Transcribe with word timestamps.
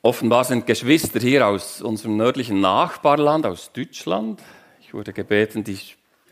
Offenbar 0.00 0.44
sind 0.44 0.64
Geschwister 0.64 1.18
hier 1.18 1.44
aus 1.48 1.82
unserem 1.82 2.16
nördlichen 2.16 2.60
Nachbarland, 2.60 3.44
aus 3.44 3.72
Deutschland. 3.72 4.40
Ich 4.80 4.94
wurde 4.94 5.12
gebeten, 5.12 5.64
die 5.64 5.78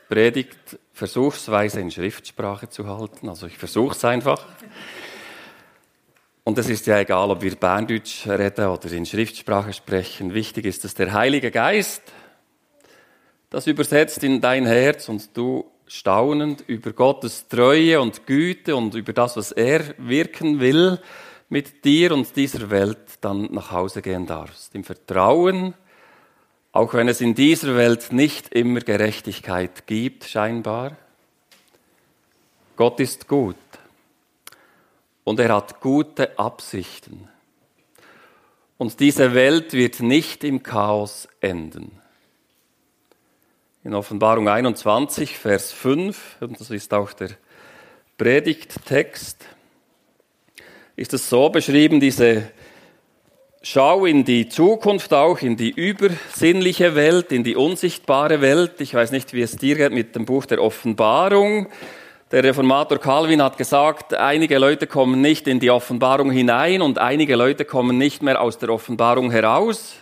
Predigt 0.08 0.78
versuchsweise 0.92 1.80
in 1.80 1.90
Schriftsprache 1.90 2.68
zu 2.68 2.86
halten. 2.86 3.28
Also 3.28 3.48
ich 3.48 3.58
versuche 3.58 3.96
es 3.96 4.04
einfach. 4.04 4.46
Und 6.44 6.56
es 6.58 6.68
ist 6.68 6.86
ja 6.86 7.00
egal, 7.00 7.28
ob 7.28 7.42
wir 7.42 7.56
Berndeutsch 7.56 8.28
reden 8.28 8.68
oder 8.68 8.92
in 8.92 9.04
Schriftsprache 9.04 9.72
sprechen. 9.72 10.32
Wichtig 10.32 10.64
ist, 10.64 10.84
dass 10.84 10.94
der 10.94 11.12
Heilige 11.12 11.50
Geist 11.50 12.02
das 13.50 13.66
übersetzt 13.66 14.22
in 14.22 14.40
dein 14.40 14.64
Herz 14.64 15.08
und 15.08 15.36
du 15.36 15.68
staunend 15.88 16.62
über 16.68 16.92
Gottes 16.92 17.48
Treue 17.48 18.00
und 18.00 18.28
Güte 18.28 18.76
und 18.76 18.94
über 18.94 19.12
das, 19.12 19.36
was 19.36 19.50
er 19.50 19.82
wirken 19.98 20.60
will, 20.60 21.00
mit 21.48 21.84
dir 21.84 22.12
und 22.12 22.34
dieser 22.36 22.70
Welt 22.70 23.18
dann 23.20 23.52
nach 23.52 23.70
Hause 23.70 24.02
gehen 24.02 24.26
darfst. 24.26 24.74
Im 24.74 24.84
Vertrauen, 24.84 25.74
auch 26.72 26.92
wenn 26.94 27.08
es 27.08 27.20
in 27.20 27.34
dieser 27.34 27.76
Welt 27.76 28.12
nicht 28.12 28.52
immer 28.54 28.80
Gerechtigkeit 28.80 29.86
gibt, 29.86 30.24
scheinbar. 30.24 30.96
Gott 32.76 33.00
ist 33.00 33.28
gut 33.28 33.56
und 35.24 35.40
er 35.40 35.54
hat 35.54 35.80
gute 35.80 36.38
Absichten. 36.38 37.28
Und 38.78 39.00
diese 39.00 39.34
Welt 39.34 39.72
wird 39.72 40.00
nicht 40.00 40.44
im 40.44 40.62
Chaos 40.62 41.28
enden. 41.40 41.98
In 43.82 43.94
Offenbarung 43.94 44.48
21, 44.48 45.38
Vers 45.38 45.72
5, 45.72 46.36
und 46.40 46.60
das 46.60 46.70
ist 46.70 46.92
auch 46.92 47.12
der 47.12 47.30
Predigttext, 48.18 49.46
ist 50.96 51.12
es 51.12 51.28
so 51.28 51.50
beschrieben, 51.50 52.00
diese 52.00 52.50
Schau 53.62 54.06
in 54.06 54.24
die 54.24 54.48
Zukunft 54.48 55.12
auch, 55.12 55.40
in 55.40 55.56
die 55.56 55.70
übersinnliche 55.70 56.94
Welt, 56.94 57.32
in 57.32 57.44
die 57.44 57.56
unsichtbare 57.56 58.40
Welt. 58.40 58.80
Ich 58.80 58.94
weiß 58.94 59.10
nicht, 59.10 59.32
wie 59.32 59.42
es 59.42 59.56
dir 59.56 59.76
geht 59.76 59.92
mit 59.92 60.14
dem 60.14 60.24
Buch 60.24 60.46
der 60.46 60.62
Offenbarung. 60.62 61.68
Der 62.30 62.44
Reformator 62.44 62.98
Calvin 62.98 63.42
hat 63.42 63.58
gesagt, 63.58 64.14
einige 64.14 64.58
Leute 64.58 64.86
kommen 64.86 65.20
nicht 65.20 65.46
in 65.48 65.60
die 65.60 65.70
Offenbarung 65.70 66.30
hinein 66.30 66.80
und 66.80 66.98
einige 66.98 67.36
Leute 67.36 67.64
kommen 67.64 67.98
nicht 67.98 68.22
mehr 68.22 68.40
aus 68.40 68.58
der 68.58 68.70
Offenbarung 68.70 69.30
heraus. 69.30 69.96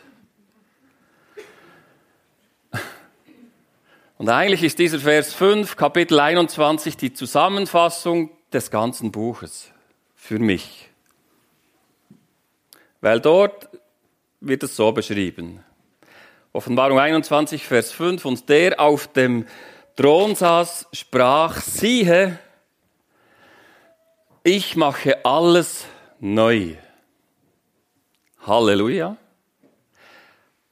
Und 4.17 4.29
eigentlich 4.29 4.63
ist 4.63 4.79
dieser 4.79 5.01
Vers 5.01 5.35
5, 5.35 5.77
Kapitel 5.77 6.21
21, 6.21 6.97
die 6.97 7.13
Zusammenfassung 7.13 8.31
des 8.53 8.71
ganzen 8.71 9.11
Buches 9.11 9.74
für 10.25 10.39
mich. 10.39 10.89
Weil 13.03 13.21
dort 13.21 13.69
wird 14.41 14.63
es 14.63 14.75
so 14.75 14.91
beschrieben. 14.91 15.63
Offenbarung 16.55 16.99
21, 16.99 17.63
Vers 17.67 17.93
5. 17.93 18.25
Und 18.25 18.49
der 18.49 18.81
auf 18.81 19.07
dem 19.09 19.47
Thron 19.97 20.35
saß, 20.35 20.89
sprach, 20.95 21.61
siehe, 21.61 22.39
ich 24.43 24.77
mache 24.77 25.23
alles 25.27 25.85
neu. 26.21 26.77
Halleluja. 28.47 29.19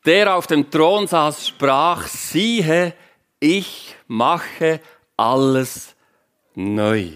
Der 0.07 0.35
auf 0.35 0.47
dem 0.47 0.71
Thron 0.71 1.07
saß, 1.07 1.47
sprach, 1.47 2.07
siehe, 2.07 2.95
ich 3.39 3.97
mache 4.07 4.81
alles 5.19 5.95
neu. 6.55 7.11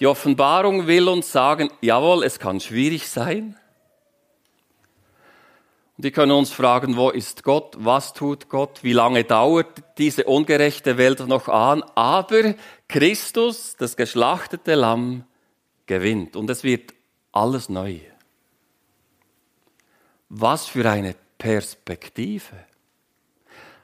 Die 0.00 0.06
Offenbarung 0.06 0.86
will 0.86 1.08
uns 1.08 1.30
sagen, 1.30 1.70
jawohl, 1.80 2.24
es 2.24 2.38
kann 2.38 2.60
schwierig 2.60 3.08
sein. 3.08 3.56
Und 5.96 6.04
die 6.04 6.10
können 6.10 6.32
uns 6.32 6.50
fragen, 6.50 6.96
wo 6.96 7.10
ist 7.10 7.44
Gott? 7.44 7.76
Was 7.78 8.12
tut 8.12 8.48
Gott? 8.48 8.82
Wie 8.82 8.92
lange 8.92 9.22
dauert 9.22 9.84
diese 9.98 10.24
ungerechte 10.24 10.98
Welt 10.98 11.20
noch 11.28 11.48
an? 11.48 11.84
Aber 11.94 12.54
Christus, 12.88 13.76
das 13.76 13.96
geschlachtete 13.96 14.74
Lamm, 14.74 15.24
gewinnt. 15.86 16.34
Und 16.34 16.50
es 16.50 16.64
wird 16.64 16.94
alles 17.30 17.68
neu. 17.68 18.00
Was 20.28 20.66
für 20.66 20.90
eine 20.90 21.14
Perspektive. 21.38 22.56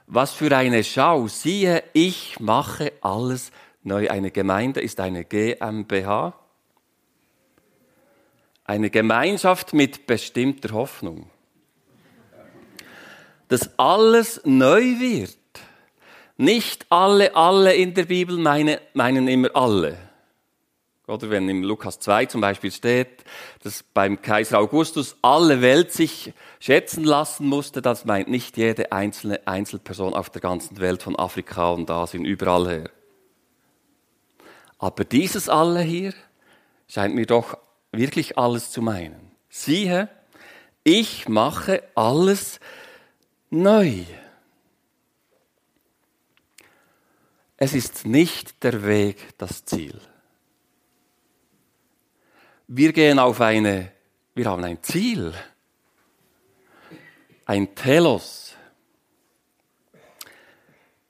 Was 0.07 0.33
für 0.33 0.55
eine 0.55 0.83
Schau. 0.83 1.27
Siehe, 1.27 1.83
ich 1.93 2.41
mache 2.41 2.91
alles 2.99 3.51
neu. 3.83 4.09
Eine 4.09 4.31
Gemeinde 4.31 4.81
ist 4.81 4.99
eine 4.99 5.25
GmbH. 5.25 6.33
Eine 8.63 8.89
Gemeinschaft 8.89 9.73
mit 9.73 10.07
bestimmter 10.07 10.73
Hoffnung. 10.73 11.29
Dass 13.47 13.77
alles 13.77 14.41
neu 14.45 14.81
wird. 14.99 15.37
Nicht 16.37 16.85
alle, 16.89 17.35
alle 17.35 17.75
in 17.75 17.93
der 17.93 18.05
Bibel 18.05 18.37
meine, 18.37 18.81
meinen 18.93 19.27
immer 19.27 19.55
alle. 19.55 19.97
Oder 21.07 21.29
wenn 21.29 21.49
im 21.49 21.63
Lukas 21.63 21.99
2 21.99 22.27
zum 22.27 22.39
Beispiel 22.41 22.71
steht, 22.71 23.25
dass 23.63 23.83
beim 23.83 24.21
Kaiser 24.21 24.59
Augustus 24.59 25.17
alle 25.21 25.61
Welt 25.61 25.91
sich 25.91 26.33
schätzen 26.59 27.03
lassen 27.03 27.47
musste, 27.47 27.81
das 27.81 28.05
meint 28.05 28.29
nicht 28.29 28.55
jede 28.55 28.93
einzelne 28.93 29.45
Einzelperson 29.45 30.13
auf 30.13 30.29
der 30.29 30.41
ganzen 30.41 30.79
Welt 30.79 31.03
von 31.03 31.17
Afrika 31.17 31.71
und 31.71 31.89
Asien 31.91 32.23
überall 32.23 32.69
her. 32.69 32.89
Aber 34.81 35.05
dieses 35.05 35.47
alle 35.47 35.81
hier 35.81 36.11
scheint 36.87 37.13
mir 37.13 37.27
doch 37.27 37.55
wirklich 37.91 38.39
alles 38.39 38.71
zu 38.71 38.81
meinen. 38.81 39.31
Siehe, 39.47 40.09
ich 40.83 41.29
mache 41.29 41.83
alles 41.93 42.59
neu. 43.51 44.03
Es 47.57 47.75
ist 47.75 48.07
nicht 48.07 48.63
der 48.63 48.83
Weg 48.83 49.37
das 49.37 49.65
Ziel. 49.65 50.01
Wir 52.67 52.91
gehen 52.91 53.19
auf 53.19 53.39
eine, 53.39 53.91
wir 54.33 54.45
haben 54.45 54.63
ein 54.63 54.81
Ziel, 54.81 55.31
ein 57.45 57.75
Telos. 57.75 58.50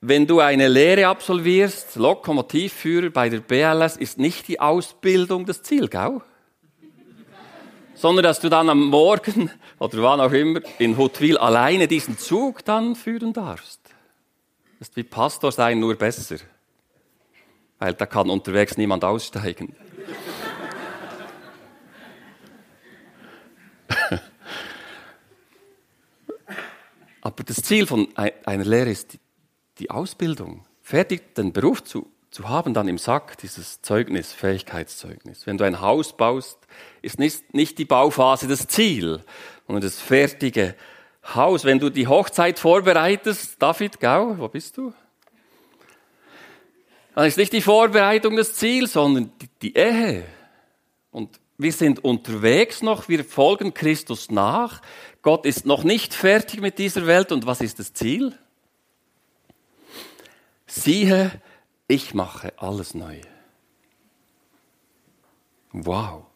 Wenn 0.04 0.26
du 0.26 0.40
eine 0.40 0.66
Lehre 0.66 1.06
absolvierst, 1.06 1.94
Lokomotivführer 1.94 3.10
bei 3.10 3.28
der 3.28 3.38
BLS, 3.38 3.96
ist 3.96 4.18
nicht 4.18 4.48
die 4.48 4.58
Ausbildung 4.58 5.46
das 5.46 5.62
Ziel, 5.62 5.86
gell? 5.86 6.20
Sondern 7.94 8.24
dass 8.24 8.40
du 8.40 8.48
dann 8.48 8.68
am 8.68 8.88
Morgen 8.88 9.48
oder 9.78 10.02
wann 10.02 10.20
auch 10.20 10.32
immer 10.32 10.58
in 10.80 10.98
Huttwil 10.98 11.38
alleine 11.38 11.86
diesen 11.86 12.18
Zug 12.18 12.64
dann 12.64 12.96
führen 12.96 13.32
darfst. 13.32 13.80
Das 14.80 14.88
ist 14.88 14.96
wie 14.96 15.04
Pastor 15.04 15.52
sein, 15.52 15.78
nur 15.78 15.94
besser. 15.94 16.38
Weil 17.78 17.94
da 17.94 18.04
kann 18.04 18.28
unterwegs 18.28 18.76
niemand 18.76 19.04
aussteigen. 19.04 19.76
Aber 27.20 27.44
das 27.44 27.62
Ziel 27.62 27.86
von 27.86 28.08
einer 28.16 28.64
Lehre 28.64 28.90
ist 28.90 29.20
die 29.82 29.90
Ausbildung, 29.90 30.64
fertig 30.80 31.34
den 31.34 31.52
Beruf 31.52 31.82
zu, 31.82 32.06
zu 32.30 32.48
haben, 32.48 32.72
dann 32.72 32.86
im 32.86 32.98
Sack, 32.98 33.36
dieses 33.38 33.82
Zeugnis, 33.82 34.32
Fähigkeitszeugnis. 34.32 35.44
Wenn 35.46 35.58
du 35.58 35.64
ein 35.64 35.80
Haus 35.80 36.16
baust, 36.16 36.56
ist 37.02 37.18
nicht, 37.18 37.52
nicht 37.52 37.78
die 37.78 37.84
Bauphase 37.84 38.46
das 38.46 38.68
Ziel, 38.68 39.24
sondern 39.66 39.82
das 39.82 40.00
fertige 40.00 40.76
Haus. 41.34 41.64
Wenn 41.64 41.80
du 41.80 41.90
die 41.90 42.06
Hochzeit 42.06 42.60
vorbereitest, 42.60 43.60
David, 43.60 43.98
Gau, 43.98 44.38
wo 44.38 44.46
bist 44.46 44.76
du? 44.76 44.94
Dann 47.16 47.26
ist 47.26 47.38
nicht 47.38 47.52
die 47.52 47.60
Vorbereitung 47.60 48.36
das 48.36 48.54
Ziel, 48.54 48.86
sondern 48.86 49.32
die, 49.40 49.48
die 49.62 49.76
Ehe. 49.76 50.24
Und 51.10 51.40
wir 51.58 51.72
sind 51.72 52.04
unterwegs 52.04 52.82
noch, 52.82 53.08
wir 53.08 53.24
folgen 53.24 53.74
Christus 53.74 54.30
nach. 54.30 54.80
Gott 55.22 55.44
ist 55.44 55.66
noch 55.66 55.82
nicht 55.82 56.14
fertig 56.14 56.60
mit 56.60 56.78
dieser 56.78 57.06
Welt. 57.08 57.32
Und 57.32 57.46
was 57.46 57.60
ist 57.60 57.80
das 57.80 57.92
Ziel? 57.92 58.38
Siehe, 60.80 61.30
ich 61.88 62.14
mache 62.14 62.52
alles 62.56 62.94
neu. 62.94 63.20
Wow. 65.72 66.26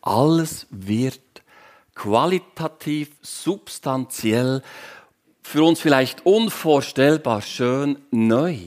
Alles 0.00 0.66
wird 0.70 1.20
qualitativ, 1.94 3.10
substanziell, 3.22 4.62
für 5.42 5.62
uns 5.62 5.80
vielleicht 5.80 6.26
unvorstellbar 6.26 7.40
schön 7.40 7.98
neu, 8.10 8.58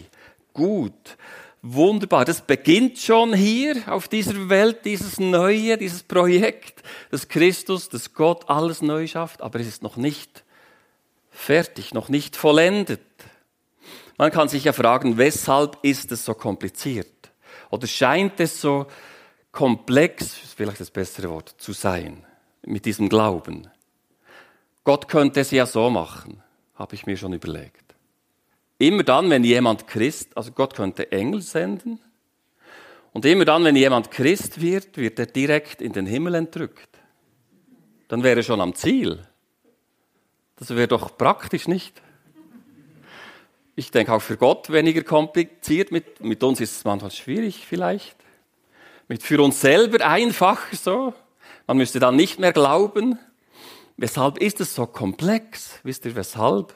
gut, 0.53 1.17
wunderbar. 1.62 2.23
Das 2.23 2.41
beginnt 2.41 2.97
schon 3.00 3.33
hier 3.33 3.83
auf 3.88 4.07
dieser 4.07 4.47
Welt, 4.50 4.85
dieses 4.85 5.19
Neue, 5.19 5.77
dieses 5.77 6.03
Projekt, 6.03 6.81
dass 7.12 7.27
Christus, 7.27 7.89
dass 7.89 8.13
Gott 8.13 8.50
alles 8.50 8.81
neu 8.81 9.07
schafft, 9.07 9.41
aber 9.41 9.59
es 9.59 9.67
ist 9.67 9.83
noch 9.83 9.97
nicht 9.97 10.45
fertig, 11.31 11.94
noch 11.94 12.07
nicht 12.07 12.38
vollendet. 12.38 13.01
Man 14.19 14.30
kann 14.30 14.50
sich 14.50 14.66
ja 14.66 14.74
fragen, 14.74 15.18
weshalb 15.18 15.80
ist 15.81 16.12
es 16.12 16.25
so 16.25 16.36
kompliziert? 16.36 17.31
Oder 17.71 17.88
scheint 17.88 18.39
es 18.39 18.62
so 18.62 18.86
komplex, 19.51 20.36
vielleicht 20.56 20.80
das 20.80 20.92
bessere 20.92 21.31
Wort, 21.31 21.56
zu 21.57 21.74
sein? 21.74 22.24
mit 22.66 22.86
diesem 22.86 23.10
Glauben. 23.10 23.68
Gott 24.83 25.07
könnte 25.07 25.42
es 25.42 25.51
ja 25.51 25.66
so 25.66 25.89
machen, 25.89 26.42
habe 26.75 26.95
ich 26.95 27.06
mir 27.06 27.18
schon 27.18 27.33
überlegt. 27.33 27.83
Immer 28.77 29.04
dann, 29.04 29.30
wenn 29.30 29.44
jemand 29.44 29.88
Christ, 29.88 30.36
also 30.38 30.51
Gott 30.51 30.75
könnte 30.75 31.12
Engel 31.12 31.42
senden, 31.42 32.00
und 33.12 33.25
immer 33.25 33.44
dann, 33.44 33.63
wenn 33.63 33.75
jemand 33.75 34.12
Christ 34.12 34.62
wird, 34.62 34.98
wird 34.98 35.18
er 35.18 35.25
direkt 35.25 35.81
in 35.81 35.94
den 35.94 36.06
Himmel 36.06 36.36
entrückt. 36.36 36.89
Dann 38.07 38.22
wäre 38.22 38.42
er 38.42 38.44
schon 38.44 38.62
am 38.62 38.75
Ziel. 38.75 39.25
Das 40.57 40.69
wäre 40.69 40.88
doch 40.88 41.18
praktisch 41.18 41.68
nicht. 41.68 42.04
Ich 43.79 43.91
denke 43.91 44.11
auch 44.11 44.21
für 44.21 44.35
Gott 44.35 44.69
weniger 44.73 45.03
kompliziert. 45.03 45.93
Mit, 45.93 46.21
mit 46.21 46.43
uns 46.43 46.59
ist 46.59 46.75
es 46.75 46.83
manchmal 46.83 47.11
schwierig 47.11 47.65
vielleicht. 47.65 48.17
Mit 49.07 49.23
für 49.23 49.41
uns 49.41 49.61
selber 49.61 50.05
einfacher 50.05 50.75
so. 50.75 51.13
Man 51.65 51.77
müsste 51.77 51.97
dann 52.01 52.17
nicht 52.17 52.39
mehr 52.39 52.51
glauben. 52.51 53.17
Weshalb 53.95 54.39
ist 54.39 54.59
es 54.59 54.75
so 54.75 54.85
komplex? 54.85 55.79
Wisst 55.83 56.03
ihr 56.03 56.17
weshalb? 56.17 56.75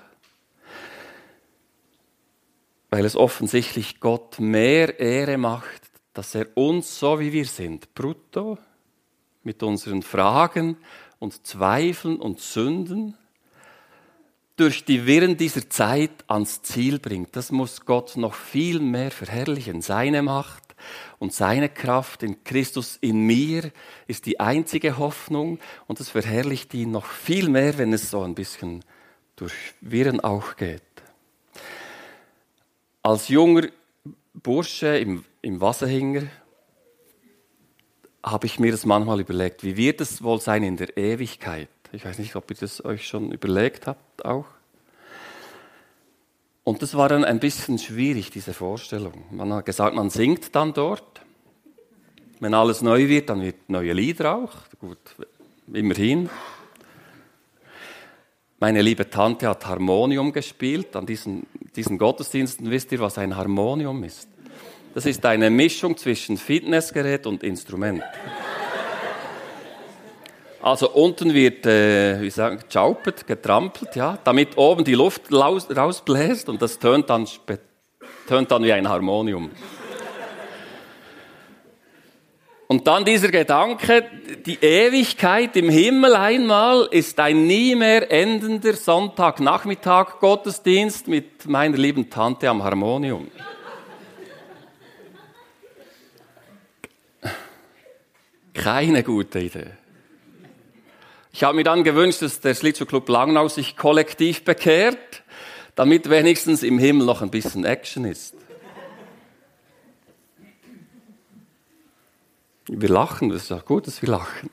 Weil 2.89 3.03
es 3.03 3.17
offensichtlich 3.17 3.99
Gott 3.99 4.39
mehr 4.39 4.97
Ehre 4.97 5.37
macht, 5.37 5.81
dass 6.13 6.33
er 6.35 6.55
uns 6.55 6.99
so 6.99 7.19
wie 7.19 7.33
wir 7.33 7.45
sind, 7.45 7.93
brutto, 7.95 8.57
mit 9.43 9.61
unseren 9.61 10.03
Fragen 10.03 10.77
und 11.19 11.45
Zweifeln 11.45 12.15
und 12.15 12.39
Sünden, 12.39 13.17
durch 14.55 14.85
die 14.85 15.05
Wirren 15.07 15.37
dieser 15.37 15.69
Zeit 15.69 16.11
ans 16.27 16.61
Ziel 16.61 16.99
bringt. 16.99 17.35
Das 17.35 17.51
muss 17.51 17.85
Gott 17.85 18.17
noch 18.17 18.35
viel 18.35 18.79
mehr 18.79 19.11
verherrlichen. 19.11 19.81
Seine 19.81 20.21
Macht 20.21 20.75
und 21.17 21.33
seine 21.33 21.69
Kraft 21.69 22.23
in 22.23 22.43
Christus 22.43 22.97
in 23.01 23.25
mir 23.25 23.71
ist 24.07 24.25
die 24.25 24.39
einzige 24.39 24.97
Hoffnung 24.97 25.59
und 25.87 25.99
es 25.99 26.09
verherrlicht 26.09 26.73
ihn 26.73 26.91
noch 26.91 27.05
viel 27.05 27.49
mehr, 27.49 27.77
wenn 27.77 27.93
es 27.93 28.11
so 28.11 28.21
ein 28.21 28.35
bisschen 28.35 28.83
durch 29.35 29.53
Wirren 29.81 30.19
auch 30.19 30.55
geht. 30.55 30.81
Als 33.01 33.27
junger 33.29 33.67
Bursche 34.33 34.97
im, 34.97 35.25
im 35.41 35.59
Wasserhinger 35.61 36.23
habe 38.23 38.45
ich 38.45 38.59
mir 38.59 38.71
das 38.71 38.85
manchmal 38.85 39.19
überlegt, 39.19 39.63
wie 39.63 39.75
wird 39.75 39.99
es 39.99 40.23
wohl 40.23 40.39
sein 40.39 40.63
in 40.63 40.77
der 40.77 40.95
Ewigkeit? 40.95 41.69
Ich 41.93 42.03
weiß 42.03 42.17
nicht, 42.17 42.35
ob 42.35 42.49
ihr 42.49 42.57
das 42.59 42.83
euch 42.83 43.07
schon 43.07 43.31
überlegt 43.31 43.85
habt 43.85 44.25
auch. 44.25 44.47
Und 46.63 46.81
das 46.81 46.95
war 46.95 47.07
dann 47.07 47.23
ein 47.23 47.39
bisschen 47.39 47.77
schwierig, 47.77 48.31
diese 48.31 48.53
Vorstellung. 48.53 49.25
Man 49.29 49.53
hat 49.53 49.65
gesagt, 49.65 49.95
man 49.95 50.09
singt 50.09 50.55
dann 50.55 50.73
dort. 50.73 51.21
Wenn 52.39 52.55
alles 52.55 52.81
neu 52.81 53.07
wird, 53.09 53.29
dann 53.29 53.41
wird 53.41 53.69
neue 53.69 53.93
Lieder 53.93 54.35
auch. 54.35 54.53
Gut, 54.79 54.97
immerhin. 55.71 56.29
Meine 58.59 58.81
liebe 58.81 59.09
Tante 59.09 59.47
hat 59.47 59.67
Harmonium 59.67 60.33
gespielt 60.33 60.95
an 60.95 61.05
diesen, 61.05 61.45
diesen 61.75 61.99
Gottesdiensten. 61.99 62.71
Wisst 62.71 62.91
ihr, 62.91 63.01
was 63.01 63.19
ein 63.19 63.35
Harmonium 63.35 64.03
ist? 64.03 64.27
Das 64.95 65.05
ist 65.05 65.23
eine 65.25 65.51
Mischung 65.51 65.95
zwischen 65.97 66.37
Fitnessgerät 66.37 67.27
und 67.27 67.43
Instrument. 67.43 68.03
Also 70.63 70.91
unten 70.91 71.33
wird, 71.33 71.65
äh, 71.65 72.21
wie 72.21 72.29
sagen, 72.29 72.57
gechaupet, 72.57 73.27
getrampelt, 73.27 73.97
ja, 73.97 74.17
damit 74.23 74.57
oben 74.57 74.85
die 74.85 74.93
Luft 74.93 75.23
rausbläst 75.29 76.47
und 76.47 76.61
das 76.61 76.79
tönt 76.79 77.09
dann, 77.09 77.27
tönt 78.29 78.49
dann 78.49 78.63
wie 78.63 78.71
ein 78.71 78.87
Harmonium. 78.87 79.51
Und 82.67 82.87
dann 82.87 83.03
dieser 83.03 83.27
Gedanke, 83.27 84.05
die 84.45 84.57
Ewigkeit 84.63 85.53
im 85.57 85.67
Himmel 85.67 86.15
einmal 86.15 86.87
ist 86.91 87.19
ein 87.19 87.45
nie 87.45 87.75
mehr 87.75 88.09
endender 88.09 88.73
Sonntagnachmittag 88.73 90.17
Gottesdienst 90.21 91.09
mit 91.09 91.45
meiner 91.45 91.75
lieben 91.75 92.09
Tante 92.09 92.49
am 92.49 92.63
Harmonium. 92.63 93.29
Keine 98.53 99.03
gute 99.03 99.39
Idee. 99.41 99.82
Ich 101.35 101.43
habe 101.43 101.55
mir 101.55 101.63
dann 101.63 101.83
gewünscht, 101.83 102.21
dass 102.21 102.39
der 102.41 102.53
Schlittschuh 102.53 102.85
Club 102.85 103.09
Langnau 103.09 103.47
sich 103.47 103.75
kollektiv 103.75 104.45
bekehrt, 104.45 105.23
damit 105.73 106.07
wenigstens 106.07 106.61
im 106.61 106.77
Himmel 106.77 107.07
noch 107.07 107.23
ein 107.23 107.31
bisschen 107.31 107.65
Action 107.65 108.05
ist. 108.05 108.35
Wir 112.67 112.87
lachen, 112.87 113.29
das 113.29 113.45
ist 113.45 113.51
auch 113.51 113.65
gut, 113.65 113.87
dass 113.87 114.01
wir 114.03 114.09
lachen. 114.09 114.51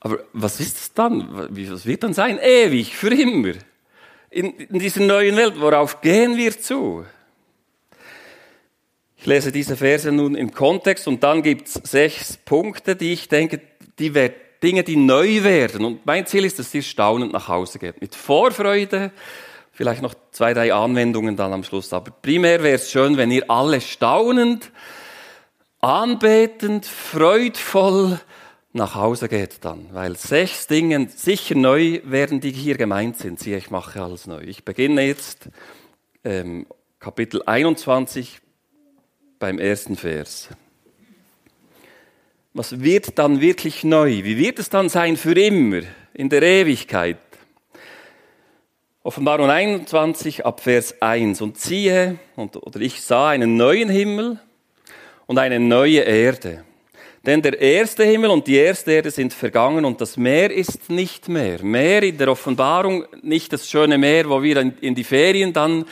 Aber 0.00 0.18
was 0.32 0.58
ist 0.58 0.76
es 0.78 0.94
dann? 0.94 1.28
Was 1.32 1.86
wird 1.86 2.02
dann 2.02 2.12
sein? 2.12 2.38
Ewig, 2.38 2.96
für 2.96 3.14
immer. 3.14 3.54
In, 4.30 4.50
in 4.56 4.80
dieser 4.80 5.02
neuen 5.02 5.36
Welt, 5.36 5.60
worauf 5.60 6.00
gehen 6.00 6.36
wir 6.36 6.58
zu? 6.58 7.06
Ich 9.16 9.26
lese 9.26 9.52
diese 9.52 9.76
Verse 9.76 10.10
nun 10.10 10.34
im 10.34 10.52
Kontext 10.52 11.06
und 11.06 11.22
dann 11.22 11.42
gibt 11.42 11.68
es 11.68 11.74
sechs 11.74 12.36
Punkte, 12.36 12.96
die 12.96 13.12
ich 13.12 13.28
denke, 13.28 13.60
die 14.00 14.12
werden 14.14 14.41
Dinge, 14.62 14.84
die 14.84 14.96
neu 14.96 15.42
werden. 15.42 15.84
Und 15.84 16.06
mein 16.06 16.26
Ziel 16.26 16.44
ist, 16.44 16.58
dass 16.58 16.74
ihr 16.74 16.82
staunend 16.82 17.32
nach 17.32 17.48
Hause 17.48 17.78
geht. 17.78 18.00
Mit 18.00 18.14
Vorfreude, 18.14 19.10
vielleicht 19.72 20.02
noch 20.02 20.14
zwei, 20.30 20.54
drei 20.54 20.72
Anwendungen 20.72 21.36
dann 21.36 21.52
am 21.52 21.64
Schluss. 21.64 21.92
Aber 21.92 22.10
primär 22.10 22.62
wäre 22.62 22.76
es 22.76 22.90
schön, 22.90 23.16
wenn 23.16 23.30
ihr 23.30 23.50
alle 23.50 23.80
staunend, 23.80 24.70
anbetend, 25.80 26.86
freudvoll 26.86 28.20
nach 28.72 28.94
Hause 28.94 29.28
geht 29.28 29.64
dann. 29.64 29.88
Weil 29.92 30.16
sechs 30.16 30.66
Dinge 30.66 31.08
sicher 31.14 31.56
neu 31.56 32.00
werden, 32.04 32.40
die 32.40 32.52
hier 32.52 32.76
gemeint 32.76 33.18
sind. 33.18 33.40
Siehe, 33.40 33.58
ich 33.58 33.70
mache 33.70 34.02
alles 34.02 34.26
neu. 34.26 34.42
Ich 34.42 34.64
beginne 34.64 35.02
jetzt 35.02 35.48
ähm, 36.24 36.66
Kapitel 36.98 37.42
21 37.44 38.40
beim 39.38 39.58
ersten 39.58 39.96
Vers 39.96 40.48
was 42.54 42.80
wird 42.82 43.18
dann 43.18 43.40
wirklich 43.40 43.82
neu? 43.82 44.24
Wie 44.24 44.36
wird 44.36 44.58
es 44.58 44.68
dann 44.68 44.88
sein 44.88 45.16
für 45.16 45.32
immer, 45.32 45.80
in 46.12 46.28
der 46.28 46.42
Ewigkeit? 46.42 47.18
Offenbarung 49.02 49.50
21 49.50 50.44
ab 50.44 50.60
Vers 50.60 51.00
1. 51.00 51.40
Und 51.40 51.58
siehe, 51.58 52.18
und, 52.36 52.56
oder 52.56 52.80
ich 52.80 53.00
sah 53.02 53.30
einen 53.30 53.56
neuen 53.56 53.88
Himmel 53.88 54.38
und 55.26 55.38
eine 55.38 55.58
neue 55.58 56.00
Erde. 56.00 56.64
Denn 57.24 57.40
der 57.40 57.60
erste 57.60 58.04
Himmel 58.04 58.30
und 58.30 58.46
die 58.46 58.56
erste 58.56 58.92
Erde 58.92 59.10
sind 59.10 59.32
vergangen 59.32 59.84
und 59.84 60.00
das 60.00 60.16
Meer 60.16 60.52
ist 60.52 60.90
nicht 60.90 61.28
mehr. 61.28 61.62
Meer 61.62 62.02
in 62.02 62.18
der 62.18 62.28
Offenbarung, 62.28 63.06
nicht 63.22 63.52
das 63.52 63.68
schöne 63.68 63.96
Meer, 63.96 64.28
wo 64.28 64.42
wir 64.42 64.72
in 64.80 64.94
die 64.94 65.04
Ferien 65.04 65.52
dann 65.52 65.84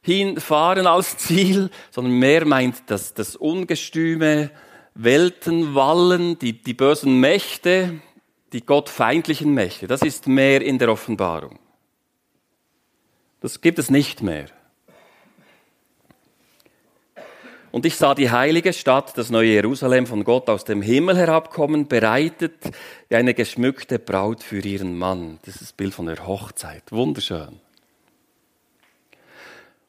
hinfahren 0.00 0.86
als 0.86 1.18
Ziel, 1.18 1.70
sondern 1.90 2.14
Meer 2.14 2.46
meint 2.46 2.76
das, 2.86 3.12
das 3.14 3.36
Ungestüme, 3.36 4.50
Weltenwallen, 4.94 6.38
die, 6.38 6.52
die 6.52 6.74
bösen 6.74 7.20
Mächte, 7.20 8.00
die 8.52 8.64
gottfeindlichen 8.64 9.54
Mächte. 9.54 9.86
Das 9.86 10.02
ist 10.02 10.26
mehr 10.26 10.62
in 10.62 10.78
der 10.78 10.90
Offenbarung. 10.90 11.58
Das 13.40 13.60
gibt 13.60 13.78
es 13.78 13.90
nicht 13.90 14.22
mehr. 14.22 14.46
Und 17.72 17.86
ich 17.86 17.96
sah 17.96 18.16
die 18.16 18.30
heilige 18.30 18.72
Stadt, 18.72 19.16
das 19.16 19.30
neue 19.30 19.52
Jerusalem 19.52 20.06
von 20.06 20.24
Gott 20.24 20.48
aus 20.48 20.64
dem 20.64 20.82
Himmel 20.82 21.16
herabkommen, 21.16 21.86
bereitet 21.86 22.56
wie 23.08 23.14
eine 23.14 23.32
geschmückte 23.32 24.00
Braut 24.00 24.42
für 24.42 24.60
ihren 24.60 24.98
Mann. 24.98 25.38
Das 25.44 25.54
ist 25.54 25.62
das 25.62 25.72
Bild 25.72 25.94
von 25.94 26.06
der 26.06 26.26
Hochzeit. 26.26 26.90
Wunderschön. 26.90 27.60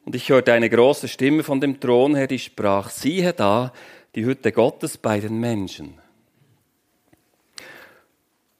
Und 0.04 0.14
ich 0.14 0.28
hörte 0.28 0.52
eine 0.52 0.70
große 0.70 1.08
Stimme 1.08 1.42
von 1.42 1.60
dem 1.60 1.80
Thron 1.80 2.14
her, 2.14 2.28
die 2.28 2.38
sprach, 2.38 2.90
siehe 2.90 3.32
da, 3.32 3.72
die 4.14 4.24
Hütte 4.24 4.52
Gottes 4.52 4.98
bei 4.98 5.20
den 5.20 5.40
Menschen. 5.40 5.98